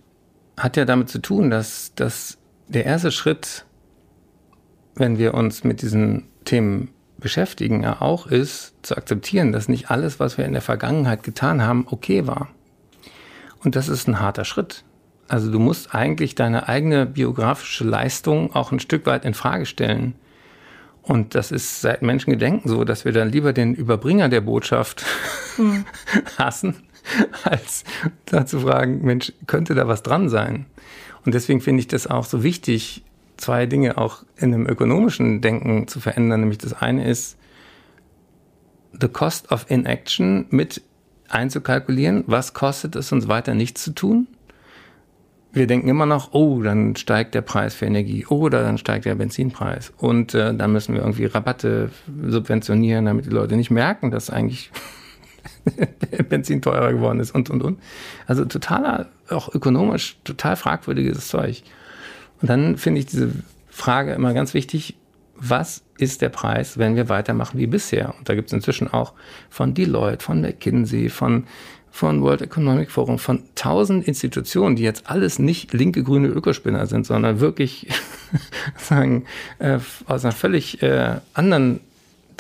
[0.56, 3.64] hat ja damit zu tun, dass, dass der erste Schritt,
[4.96, 10.18] wenn wir uns mit diesen Themen beschäftigen, ja auch ist, zu akzeptieren, dass nicht alles,
[10.18, 12.48] was wir in der Vergangenheit getan haben, okay war.
[13.64, 14.84] Und das ist ein harter Schritt.
[15.26, 20.14] Also du musst eigentlich deine eigene biografische Leistung auch ein Stück weit in Frage stellen.
[21.02, 25.04] Und das ist seit Menschengedenken so, dass wir dann lieber den Überbringer der Botschaft
[25.58, 25.84] mhm.
[26.38, 26.76] hassen,
[27.42, 27.84] als
[28.26, 30.66] da zu fragen, Mensch, könnte da was dran sein?
[31.24, 33.02] Und deswegen finde ich das auch so wichtig,
[33.36, 36.40] zwei Dinge auch in einem ökonomischen Denken zu verändern.
[36.40, 37.38] Nämlich das eine ist,
[38.98, 40.82] the cost of inaction mit
[41.34, 42.24] einzukalkulieren.
[42.26, 44.28] Was kostet es uns weiter nichts zu tun?
[45.54, 49.14] wir denken immer noch, oh, dann steigt der Preis für Energie oder dann steigt der
[49.14, 51.90] Benzinpreis und äh, dann müssen wir irgendwie Rabatte
[52.26, 54.72] subventionieren, damit die Leute nicht merken, dass eigentlich
[56.28, 57.78] Benzin teurer geworden ist und und und.
[58.26, 61.62] Also totaler, auch ökonomisch total fragwürdiges Zeug.
[62.42, 63.30] Und dann finde ich diese
[63.68, 64.96] Frage immer ganz wichtig,
[65.48, 68.14] was ist der Preis, wenn wir weitermachen wie bisher?
[68.18, 69.12] Und da gibt es inzwischen auch
[69.50, 71.44] von Deloitte, von McKinsey, von
[71.94, 77.06] von World Economic Forum, von tausend Institutionen, die jetzt alles nicht linke grüne Ökospinner sind,
[77.06, 77.86] sondern wirklich
[78.76, 79.26] sagen,
[79.60, 81.78] äh, aus einer völlig äh, anderen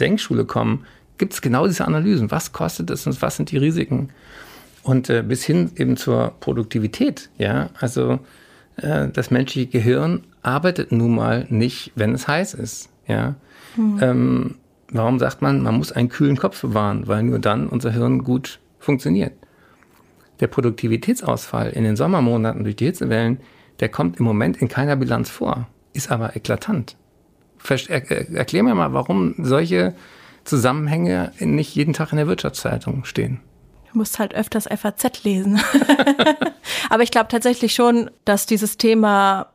[0.00, 0.86] Denkschule kommen,
[1.18, 2.32] gibt es genau diese Analysen.
[2.32, 4.08] Was kostet es und was sind die Risiken?
[4.82, 8.18] Und äh, bis hin eben zur Produktivität, ja, also
[8.78, 13.34] äh, das menschliche Gehirn arbeitet nun mal nicht, wenn es heiß ist, ja.
[13.76, 13.98] Mhm.
[14.00, 14.54] Ähm,
[14.90, 18.60] warum sagt man, man muss einen kühlen Kopf bewahren, weil nur dann unser Hirn gut
[18.78, 19.32] funktioniert
[20.40, 23.38] der Produktivitätsausfall in den Sommermonaten durch die Hitzewellen,
[23.80, 26.96] der kommt im Moment in keiner Bilanz vor, ist aber eklatant.
[27.68, 29.94] erklär mir mal, warum solche
[30.44, 33.40] Zusammenhänge nicht jeden Tag in der Wirtschaftszeitung stehen.
[33.92, 35.60] Du musst halt öfters FAZ lesen.
[36.90, 39.46] aber ich glaube tatsächlich schon, dass dieses Thema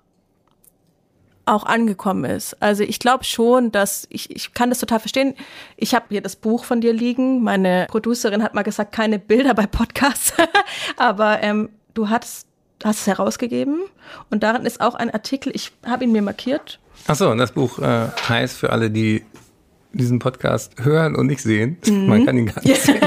[1.49, 2.61] auch angekommen ist.
[2.61, 5.35] Also ich glaube schon, dass ich, ich kann das total verstehen.
[5.77, 7.43] Ich habe hier das Buch von dir liegen.
[7.43, 10.33] Meine Producerin hat mal gesagt, keine Bilder bei Podcasts.
[10.97, 12.47] Aber ähm, du hast,
[12.83, 13.81] hast es herausgegeben
[14.29, 16.79] und darin ist auch ein Artikel, ich habe ihn mir markiert.
[17.07, 19.25] Ach so, und das Buch äh, heißt für alle, die
[19.91, 22.07] diesen Podcast hören und nicht sehen, mhm.
[22.07, 23.01] man kann ihn gar nicht sehen,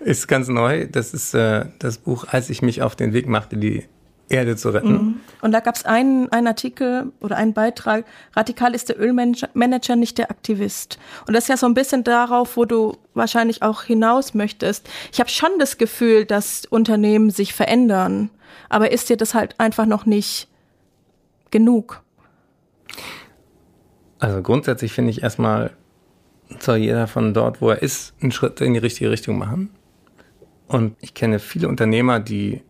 [0.00, 0.86] ist ganz neu.
[0.90, 3.84] Das ist äh, das Buch, als ich mich auf den Weg machte, die
[4.28, 4.92] Erde zu retten.
[4.92, 5.20] Mhm.
[5.40, 8.04] Und da gab es einen, einen Artikel oder einen Beitrag,
[8.34, 10.98] radikal ist der Ölmanager nicht der Aktivist.
[11.26, 14.88] Und das ist ja so ein bisschen darauf, wo du wahrscheinlich auch hinaus möchtest.
[15.12, 18.30] Ich habe schon das Gefühl, dass Unternehmen sich verändern,
[18.68, 20.48] aber ist dir das halt einfach noch nicht
[21.50, 22.02] genug?
[24.18, 25.70] Also grundsätzlich finde ich erstmal,
[26.58, 29.70] soll jeder von dort, wo er ist, einen Schritt in die richtige Richtung machen.
[30.66, 32.62] Und ich kenne viele Unternehmer, die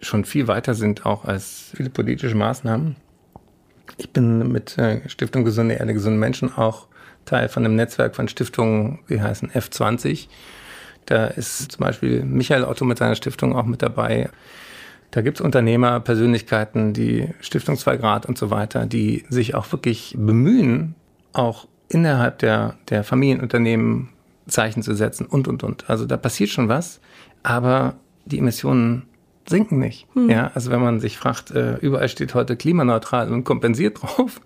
[0.00, 2.96] schon viel weiter sind auch als viele politische Maßnahmen.
[3.96, 6.86] Ich bin mit äh, Stiftung Gesunde Erde, gesunde Menschen auch
[7.24, 10.28] Teil von einem Netzwerk von Stiftungen, die heißen F20.
[11.06, 14.30] Da ist zum Beispiel Michael Otto mit seiner Stiftung auch mit dabei.
[15.10, 19.70] Da gibt es Unternehmer, Persönlichkeiten, die Stiftung 2 Grad und so weiter, die sich auch
[19.72, 20.94] wirklich bemühen,
[21.32, 24.10] auch innerhalb der, der Familienunternehmen
[24.46, 25.88] Zeichen zu setzen und, und, und.
[25.88, 27.00] Also da passiert schon was,
[27.42, 27.96] aber
[28.26, 29.06] die Emissionen
[29.48, 30.06] sinken nicht.
[30.14, 30.30] Hm.
[30.30, 34.40] Ja, also wenn man sich fragt, äh, überall steht heute klimaneutral und kompensiert drauf.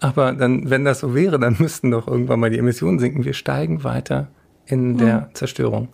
[0.00, 3.24] Aber dann, wenn das so wäre, dann müssten doch irgendwann mal die Emissionen sinken.
[3.24, 4.28] Wir steigen weiter
[4.66, 5.34] in der hm.
[5.34, 5.88] Zerstörung.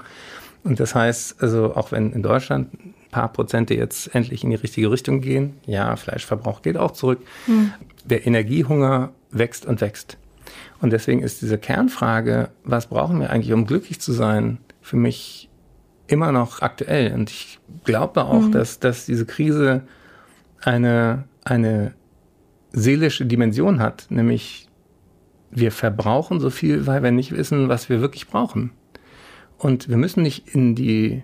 [0.64, 4.57] Und das heißt, also auch wenn in Deutschland ein paar Prozente jetzt endlich in die
[4.57, 7.72] richtige Richtung gehen, ja, Fleischverbrauch geht auch zurück, hm.
[8.05, 10.16] der Energiehunger wächst und wächst.
[10.80, 15.47] Und deswegen ist diese Kernfrage, was brauchen wir eigentlich, um glücklich zu sein, für mich
[16.09, 17.12] immer noch aktuell.
[17.14, 18.52] Und ich glaube auch, mhm.
[18.52, 19.82] dass, dass diese Krise
[20.62, 21.94] eine, eine
[22.72, 24.68] seelische Dimension hat, nämlich
[25.50, 28.70] wir verbrauchen so viel, weil wir nicht wissen, was wir wirklich brauchen.
[29.56, 31.22] Und wir müssen nicht in die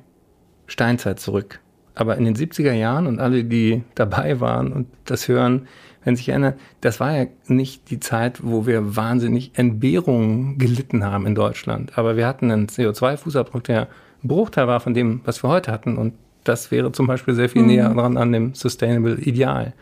[0.66, 1.60] Steinzeit zurück.
[1.94, 5.68] Aber in den 70er Jahren und alle, die dabei waren und das hören,
[6.02, 11.26] wenn sich erinnern, das war ja nicht die Zeit, wo wir wahnsinnig Entbehrungen gelitten haben
[11.26, 11.96] in Deutschland.
[11.96, 13.88] Aber wir hatten einen CO2-Fußabdruck, der
[14.24, 15.96] Bruchteil war von dem, was wir heute hatten.
[15.96, 16.14] Und
[16.44, 17.68] das wäre zum Beispiel sehr viel mhm.
[17.68, 19.74] näher dran an dem Sustainable Ideal.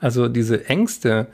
[0.00, 1.28] Also diese Ängste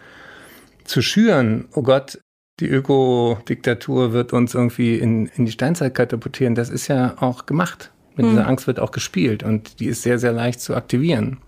[0.85, 2.19] zu schüren, oh Gott,
[2.61, 7.93] die Ökodiktatur wird uns irgendwie in, in die Steinzeit katapultieren, das ist ja auch gemacht.
[8.17, 8.31] Mit mhm.
[8.31, 11.39] dieser Angst wird auch gespielt und die ist sehr, sehr leicht zu aktivieren.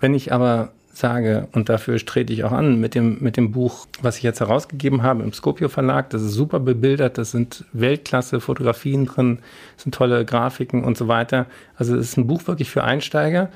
[0.00, 3.86] Wenn ich aber sage, und dafür trete ich auch an mit dem, mit dem Buch,
[4.02, 6.10] was ich jetzt herausgegeben habe im Scopio Verlag.
[6.10, 9.38] Das ist super bebildert, das sind Weltklasse Fotografien drin,
[9.74, 11.46] das sind tolle Grafiken und so weiter.
[11.76, 13.50] Also es ist ein Buch wirklich für Einsteiger.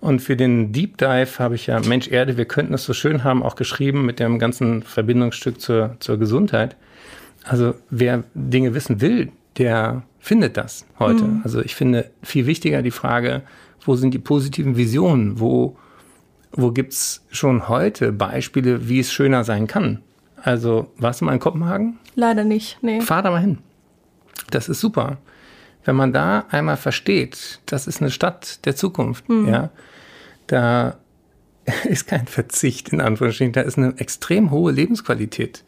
[0.00, 3.22] Und für den Deep Dive habe ich ja Mensch Erde, wir könnten es so schön
[3.22, 6.76] haben, auch geschrieben mit dem ganzen Verbindungsstück zur, zur Gesundheit.
[7.44, 11.24] Also wer Dinge wissen will, der findet das heute.
[11.24, 11.40] Mhm.
[11.44, 13.42] Also ich finde viel wichtiger die Frage,
[13.84, 15.40] wo sind die positiven Visionen?
[15.40, 15.76] Wo,
[16.52, 20.02] wo gibt's schon heute Beispiele, wie es schöner sein kann?
[20.42, 21.98] Also warst du mal in Kopenhagen?
[22.14, 23.00] Leider nicht, nee.
[23.00, 23.58] Fahr da mal hin.
[24.50, 25.18] Das ist super.
[25.84, 29.48] Wenn man da einmal versteht, das ist eine Stadt der Zukunft, mhm.
[29.48, 29.70] ja,
[30.46, 30.96] da
[31.84, 35.64] ist kein Verzicht in Anführungsstrichen, da ist eine extrem hohe Lebensqualität.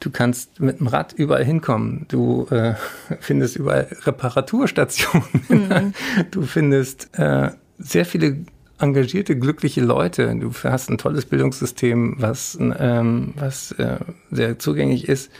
[0.00, 2.06] Du kannst mit dem Rad überall hinkommen.
[2.08, 2.74] Du äh,
[3.20, 5.28] findest überall Reparaturstationen.
[5.48, 5.94] Mhm.
[6.30, 8.44] Du findest äh, sehr viele
[8.80, 10.34] engagierte, glückliche Leute.
[10.36, 13.98] Du hast ein tolles Bildungssystem, was, ähm, was äh,
[14.30, 15.30] sehr zugänglich ist.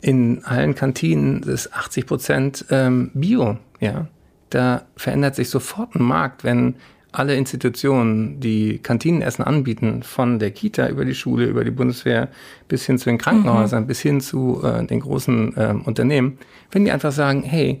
[0.00, 3.56] In allen Kantinen ist 80 Prozent ähm, Bio.
[3.80, 4.08] Ja,
[4.50, 6.76] da verändert sich sofort ein Markt, wenn
[7.14, 12.28] alle Institutionen, die Kantinenessen anbieten, von der Kita über die Schule, über die Bundeswehr
[12.66, 13.86] bis hin zu den Krankenhäusern, mhm.
[13.86, 16.38] bis hin zu äh, den großen äh, Unternehmen,
[16.72, 17.80] wenn die einfach sagen, hey,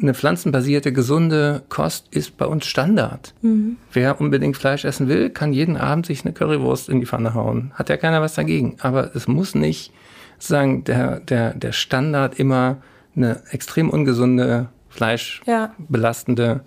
[0.00, 3.34] eine pflanzenbasierte, gesunde Kost ist bei uns Standard.
[3.42, 3.76] Mhm.
[3.92, 7.72] Wer unbedingt Fleisch essen will, kann jeden Abend sich eine Currywurst in die Pfanne hauen.
[7.74, 8.76] Hat ja keiner was dagegen.
[8.80, 9.92] Aber es muss nicht
[10.38, 12.78] sagen, der, der, der Standard immer
[13.14, 16.60] eine extrem ungesunde, fleischbelastende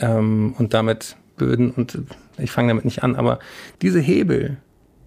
[0.00, 0.18] ja.
[0.18, 1.98] ähm, und damit Böden und
[2.38, 3.38] ich fange damit nicht an, aber
[3.82, 4.58] diese Hebel,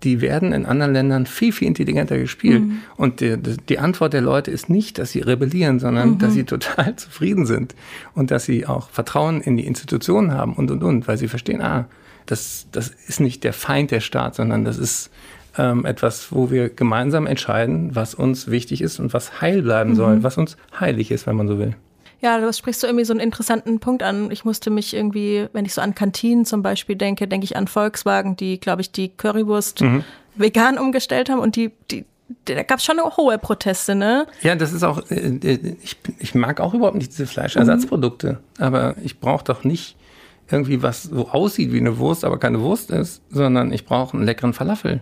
[0.03, 2.61] die werden in anderen Ländern viel, viel intelligenter gespielt.
[2.61, 2.79] Mhm.
[2.97, 6.17] Und die, die, Antwort der Leute ist nicht, dass sie rebellieren, sondern mhm.
[6.19, 7.75] dass sie total zufrieden sind
[8.13, 11.61] und dass sie auch Vertrauen in die Institutionen haben und, und, und, weil sie verstehen,
[11.61, 11.85] ah,
[12.25, 15.09] das, das ist nicht der Feind der Staat, sondern das ist
[15.57, 19.95] ähm, etwas, wo wir gemeinsam entscheiden, was uns wichtig ist und was heil bleiben mhm.
[19.95, 21.75] soll, was uns heilig ist, wenn man so will.
[22.23, 24.31] Ja, du sprichst so irgendwie so einen interessanten Punkt an.
[24.31, 27.67] Ich musste mich irgendwie, wenn ich so an Kantinen zum Beispiel denke, denke ich an
[27.67, 30.05] Volkswagen, die, glaube ich, die Currywurst mhm.
[30.35, 32.05] vegan umgestellt haben und die, die,
[32.45, 34.25] da gab es schon hohe Proteste, ne?
[34.41, 38.63] Ja, das ist auch, äh, äh, ich, ich mag auch überhaupt nicht diese Fleischersatzprodukte, mhm.
[38.63, 39.97] aber ich brauche doch nicht
[40.49, 44.25] irgendwie was so aussieht wie eine Wurst, aber keine Wurst ist, sondern ich brauche einen
[44.25, 45.01] leckeren Falafel.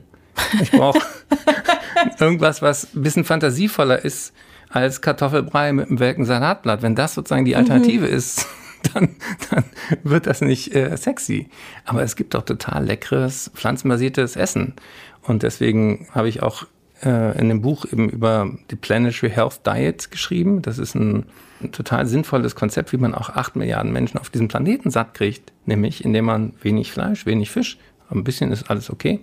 [0.60, 1.00] Ich brauche
[2.20, 4.34] irgendwas, was ein bisschen fantasievoller ist
[4.72, 6.82] als Kartoffelbrei mit einem welken Salatblatt.
[6.82, 8.14] Wenn das sozusagen die Alternative mhm.
[8.14, 8.48] ist,
[8.94, 9.10] dann,
[9.50, 9.64] dann
[10.04, 11.50] wird das nicht äh, sexy.
[11.86, 14.74] Aber es gibt auch total leckeres, pflanzenbasiertes Essen.
[15.22, 16.66] Und deswegen habe ich auch
[17.04, 20.62] äh, in dem Buch eben über die Planetary Health Diet geschrieben.
[20.62, 21.26] Das ist ein,
[21.62, 25.52] ein total sinnvolles Konzept, wie man auch acht Milliarden Menschen auf diesem Planeten satt kriegt.
[25.66, 27.78] Nämlich, indem man wenig Fleisch, wenig Fisch,
[28.10, 29.22] ein bisschen ist alles okay,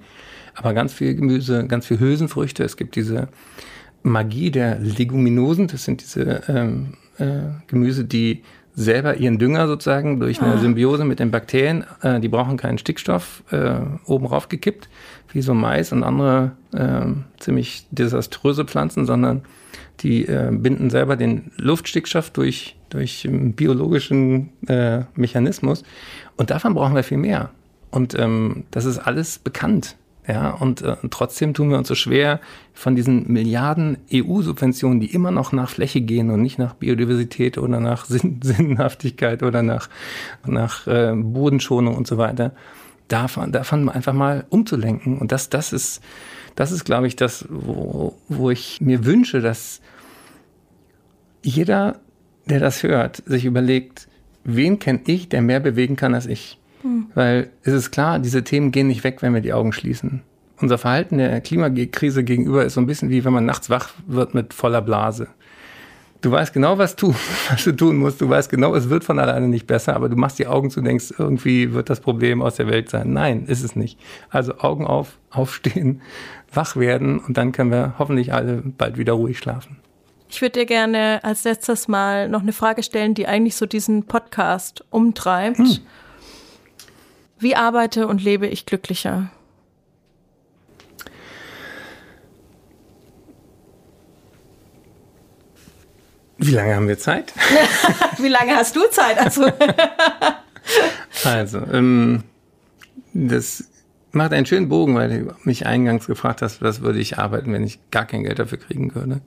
[0.54, 2.64] aber ganz viel Gemüse, ganz viel Hülsenfrüchte.
[2.64, 3.28] Es gibt diese
[4.02, 5.66] Magie der Leguminosen.
[5.68, 8.42] Das sind diese ähm, äh, Gemüse, die
[8.78, 10.58] selber ihren Dünger sozusagen durch eine ah.
[10.58, 14.88] Symbiose mit den Bakterien, äh, die brauchen keinen Stickstoff, äh, oben rauf gekippt,
[15.32, 17.06] wie so Mais und andere äh,
[17.40, 19.42] ziemlich desaströse Pflanzen, sondern
[20.00, 25.82] die äh, binden selber den Luftstickstoff durch, durch biologischen äh, Mechanismus.
[26.36, 27.50] Und davon brauchen wir viel mehr.
[27.90, 29.96] Und ähm, das ist alles bekannt.
[30.28, 32.40] Ja, und äh, trotzdem tun wir uns so schwer,
[32.74, 37.80] von diesen Milliarden EU-Subventionen, die immer noch nach Fläche gehen und nicht nach Biodiversität oder
[37.80, 39.88] nach Sinn Sinnhaftigkeit oder nach,
[40.46, 42.52] nach äh, Bodenschonung und so weiter,
[43.08, 45.18] davon, davon einfach mal umzulenken.
[45.18, 46.02] Und das, das ist,
[46.56, 49.80] das ist, glaube ich, das, wo, wo ich mir wünsche, dass
[51.42, 52.00] jeder,
[52.44, 54.08] der das hört, sich überlegt,
[54.44, 56.57] wen kenne ich, der mehr bewegen kann als ich.
[57.14, 60.22] Weil es ist klar, diese Themen gehen nicht weg, wenn wir die Augen schließen.
[60.60, 64.34] Unser Verhalten der Klimakrise gegenüber ist so ein bisschen wie wenn man nachts wach wird
[64.34, 65.28] mit voller Blase.
[66.20, 67.14] Du weißt genau, was, tu,
[67.50, 68.20] was du tun musst.
[68.20, 70.80] Du weißt genau, es wird von alleine nicht besser, aber du machst die Augen zu
[70.80, 73.12] und denkst, irgendwie wird das Problem aus der Welt sein.
[73.12, 73.98] Nein, ist es nicht.
[74.30, 76.00] Also Augen auf, aufstehen,
[76.52, 79.76] wach werden und dann können wir hoffentlich alle bald wieder ruhig schlafen.
[80.30, 84.04] Ich würde dir gerne als letztes Mal noch eine Frage stellen, die eigentlich so diesen
[84.04, 85.58] Podcast umtreibt.
[85.58, 85.78] Hm.
[87.38, 89.30] Wie arbeite und lebe ich glücklicher?
[96.38, 97.32] Wie lange haben wir Zeit?
[98.18, 99.18] Wie lange hast du Zeit?
[99.18, 99.50] Also,
[101.24, 102.22] also ähm,
[103.12, 103.64] das
[104.12, 107.64] macht einen schönen Bogen, weil du mich eingangs gefragt hast, was würde ich arbeiten, wenn
[107.64, 109.20] ich gar kein Geld dafür kriegen würde.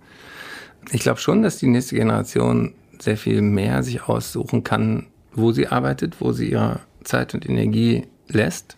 [0.91, 5.68] Ich glaube schon, dass die nächste Generation sehr viel mehr sich aussuchen kann, wo sie
[5.68, 8.78] arbeitet, wo sie ihre Zeit und Energie lässt,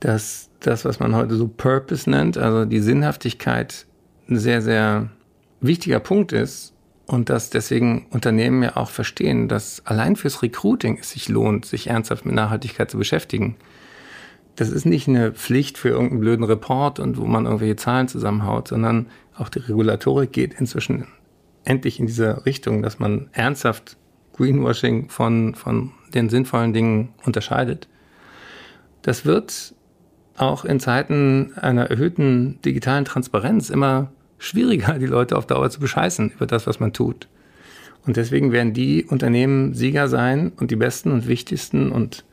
[0.00, 3.86] dass das, was man heute so Purpose nennt, also die Sinnhaftigkeit,
[4.28, 5.10] ein sehr, sehr
[5.60, 6.72] wichtiger Punkt ist
[7.06, 11.88] Und dass deswegen Unternehmen ja auch verstehen, dass allein fürs Recruiting es sich lohnt, sich
[11.88, 13.56] ernsthaft mit Nachhaltigkeit zu beschäftigen.
[14.56, 18.68] Das ist nicht eine Pflicht für irgendeinen blöden Report und wo man irgendwelche Zahlen zusammenhaut,
[18.68, 21.06] sondern auch die Regulatorik geht inzwischen
[21.64, 23.96] endlich in diese Richtung, dass man ernsthaft
[24.34, 27.88] Greenwashing von, von den sinnvollen Dingen unterscheidet.
[29.02, 29.74] Das wird
[30.36, 36.30] auch in Zeiten einer erhöhten digitalen Transparenz immer schwieriger, die Leute auf Dauer zu bescheißen
[36.30, 37.28] über das, was man tut.
[38.04, 42.24] Und deswegen werden die Unternehmen Sieger sein und die besten und wichtigsten und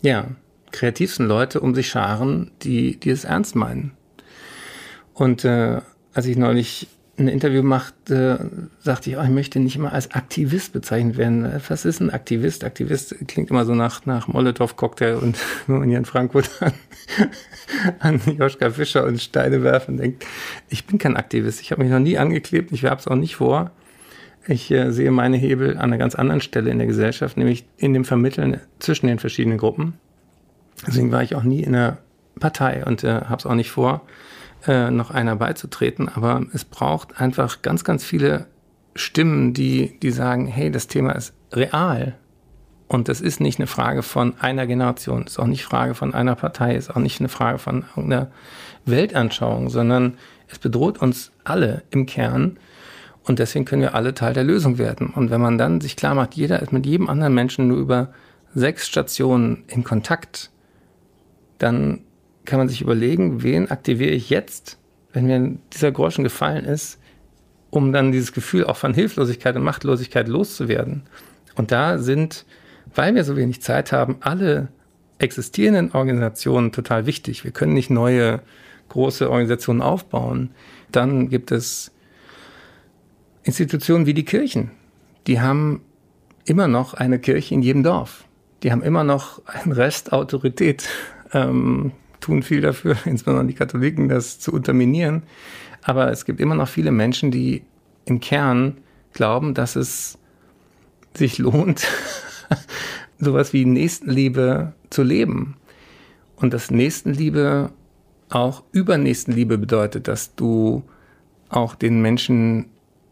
[0.00, 0.28] ja,
[0.70, 3.92] kreativsten Leute um sich scharen, die, die es ernst meinen.
[5.14, 5.80] Und äh,
[6.12, 6.88] als ich neulich
[7.18, 11.60] ein Interview machte, sagte ich, oh, ich möchte nicht immer als Aktivist bezeichnet werden.
[11.68, 12.64] Was ist ein Aktivist?
[12.64, 16.72] Aktivist klingt immer so nach, nach Molotow-Cocktail und wenn man hier in Frankfurt an,
[17.98, 20.24] an Joschka Fischer und Steine werfen denkt,
[20.68, 21.60] ich bin kein Aktivist.
[21.60, 23.72] Ich habe mich noch nie angeklebt, ich habe es auch nicht vor.
[24.46, 27.92] Ich äh, sehe meine Hebel an einer ganz anderen Stelle in der Gesellschaft, nämlich in
[27.92, 29.94] dem Vermitteln zwischen den verschiedenen Gruppen.
[30.86, 31.98] Deswegen war ich auch nie in der
[32.38, 34.02] Partei und äh, habe es auch nicht vor
[34.66, 38.46] äh, noch einer beizutreten, aber es braucht einfach ganz, ganz viele
[38.94, 42.16] Stimmen, die, die sagen, hey, das Thema ist real.
[42.88, 46.34] Und das ist nicht eine Frage von einer Generation, ist auch nicht Frage von einer
[46.34, 48.28] Partei, ist auch nicht eine Frage von irgendeiner
[48.86, 50.16] Weltanschauung, sondern
[50.48, 52.58] es bedroht uns alle im Kern.
[53.24, 55.08] Und deswegen können wir alle Teil der Lösung werden.
[55.10, 58.08] Und wenn man dann sich klar macht, jeder ist mit jedem anderen Menschen nur über
[58.54, 60.50] sechs Stationen in Kontakt,
[61.58, 62.00] dann
[62.48, 64.78] kann man sich überlegen, wen aktiviere ich jetzt,
[65.12, 66.98] wenn mir dieser Groschen gefallen ist,
[67.70, 71.02] um dann dieses Gefühl auch von Hilflosigkeit und Machtlosigkeit loszuwerden.
[71.56, 72.46] Und da sind,
[72.94, 74.68] weil wir so wenig Zeit haben, alle
[75.18, 77.44] existierenden Organisationen total wichtig.
[77.44, 78.40] Wir können nicht neue
[78.88, 80.50] große Organisationen aufbauen.
[80.90, 81.92] Dann gibt es
[83.42, 84.70] Institutionen wie die Kirchen.
[85.26, 85.82] Die haben
[86.46, 88.24] immer noch eine Kirche in jedem Dorf.
[88.62, 90.88] Die haben immer noch einen Rest Autorität.
[91.34, 91.92] Ähm,
[92.28, 95.22] tun viel dafür, insbesondere die Katholiken, das zu unterminieren.
[95.82, 97.62] Aber es gibt immer noch viele Menschen, die
[98.04, 98.76] im Kern
[99.14, 100.18] glauben, dass es
[101.14, 101.86] sich lohnt,
[103.18, 105.56] sowas wie Nächstenliebe zu leben.
[106.36, 107.70] Und dass Nächstenliebe
[108.28, 110.84] auch Übernächstenliebe bedeutet, dass du
[111.48, 112.66] auch den Menschen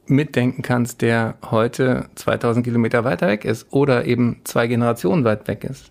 [0.06, 5.64] mitdenken kannst, der heute 2000 Kilometer weiter weg ist oder eben zwei Generationen weit weg
[5.64, 5.90] ist.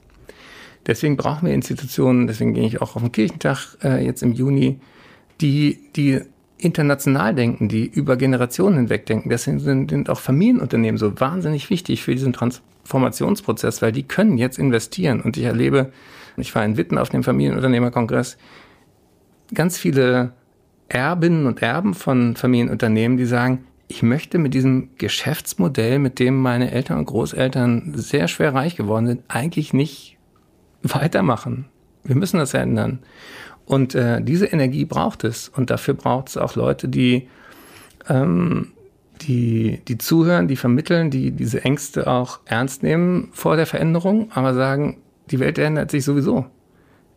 [0.88, 4.80] Deswegen brauchen wir Institutionen, deswegen gehe ich auch auf den Kirchentag äh, jetzt im Juni,
[5.42, 6.22] die, die
[6.58, 9.30] international denken, die über Generationen hinweg denken.
[9.30, 14.58] Deswegen sind, sind auch Familienunternehmen so wahnsinnig wichtig für diesen Transformationsprozess, weil die können jetzt
[14.58, 15.22] investieren.
[15.22, 15.92] Und ich erlebe,
[16.38, 18.38] ich war in Witten auf dem Familienunternehmerkongress,
[19.54, 20.34] ganz viele
[20.88, 26.72] Erbinnen und Erben von Familienunternehmen, die sagen, ich möchte mit diesem Geschäftsmodell, mit dem meine
[26.72, 30.15] Eltern und Großeltern sehr schwer reich geworden sind, eigentlich nicht
[30.94, 31.66] weitermachen.
[32.04, 33.00] Wir müssen das ändern.
[33.66, 35.50] Und äh, diese Energie braucht es.
[35.50, 37.28] Und dafür braucht es auch Leute, die,
[38.08, 38.72] ähm,
[39.22, 44.54] die, die zuhören, die vermitteln, die diese Ängste auch ernst nehmen vor der Veränderung, aber
[44.54, 44.98] sagen,
[45.32, 46.46] die Welt ändert sich sowieso.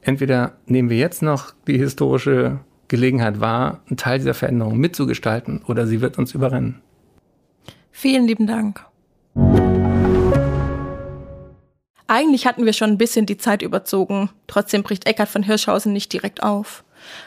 [0.01, 5.87] Entweder nehmen wir jetzt noch die historische Gelegenheit wahr, einen Teil dieser Veränderung mitzugestalten, oder
[5.87, 6.81] sie wird uns überrennen.
[7.91, 8.85] Vielen lieben Dank.
[12.09, 14.31] Eigentlich hatten wir schon ein bisschen die Zeit überzogen.
[14.47, 16.83] Trotzdem bricht Eckart von Hirschhausen nicht direkt auf.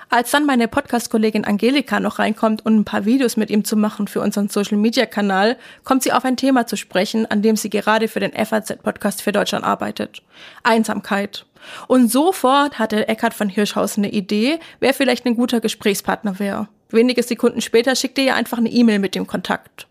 [0.09, 4.07] Als dann meine Podcast-Kollegin Angelika noch reinkommt, um ein paar Videos mit ihm zu machen
[4.07, 8.19] für unseren Social-Media-Kanal, kommt sie auf ein Thema zu sprechen, an dem sie gerade für
[8.19, 10.23] den FAZ-Podcast für Deutschland arbeitet.
[10.63, 11.45] Einsamkeit.
[11.87, 16.67] Und sofort hatte Eckhard von Hirschhausen eine Idee, wer vielleicht ein guter Gesprächspartner wäre.
[16.89, 19.87] Wenige Sekunden später schickte er einfach eine E-Mail mit dem Kontakt.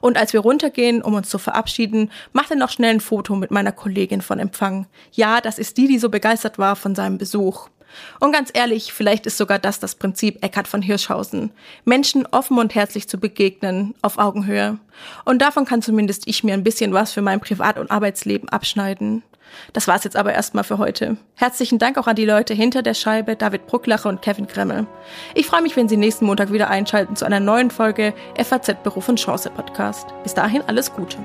[0.00, 3.50] Und als wir runtergehen, um uns zu verabschieden, macht er noch schnell ein Foto mit
[3.50, 4.86] meiner Kollegin von Empfang.
[5.12, 7.68] Ja, das ist die, die so begeistert war von seinem Besuch.
[8.20, 11.50] Und ganz ehrlich, vielleicht ist sogar das das Prinzip Eckhard von Hirschhausen.
[11.84, 14.78] Menschen offen und herzlich zu begegnen, auf Augenhöhe.
[15.24, 19.22] Und davon kann zumindest ich mir ein bisschen was für mein Privat- und Arbeitsleben abschneiden.
[19.72, 21.16] Das war's jetzt aber erstmal für heute.
[21.36, 24.86] Herzlichen Dank auch an die Leute hinter der Scheibe, David Brucklacher und Kevin Kremmel.
[25.34, 29.08] Ich freue mich, wenn Sie nächsten Montag wieder einschalten zu einer neuen Folge FAZ Beruf
[29.08, 30.08] und Chance Podcast.
[30.22, 31.18] Bis dahin alles Gute.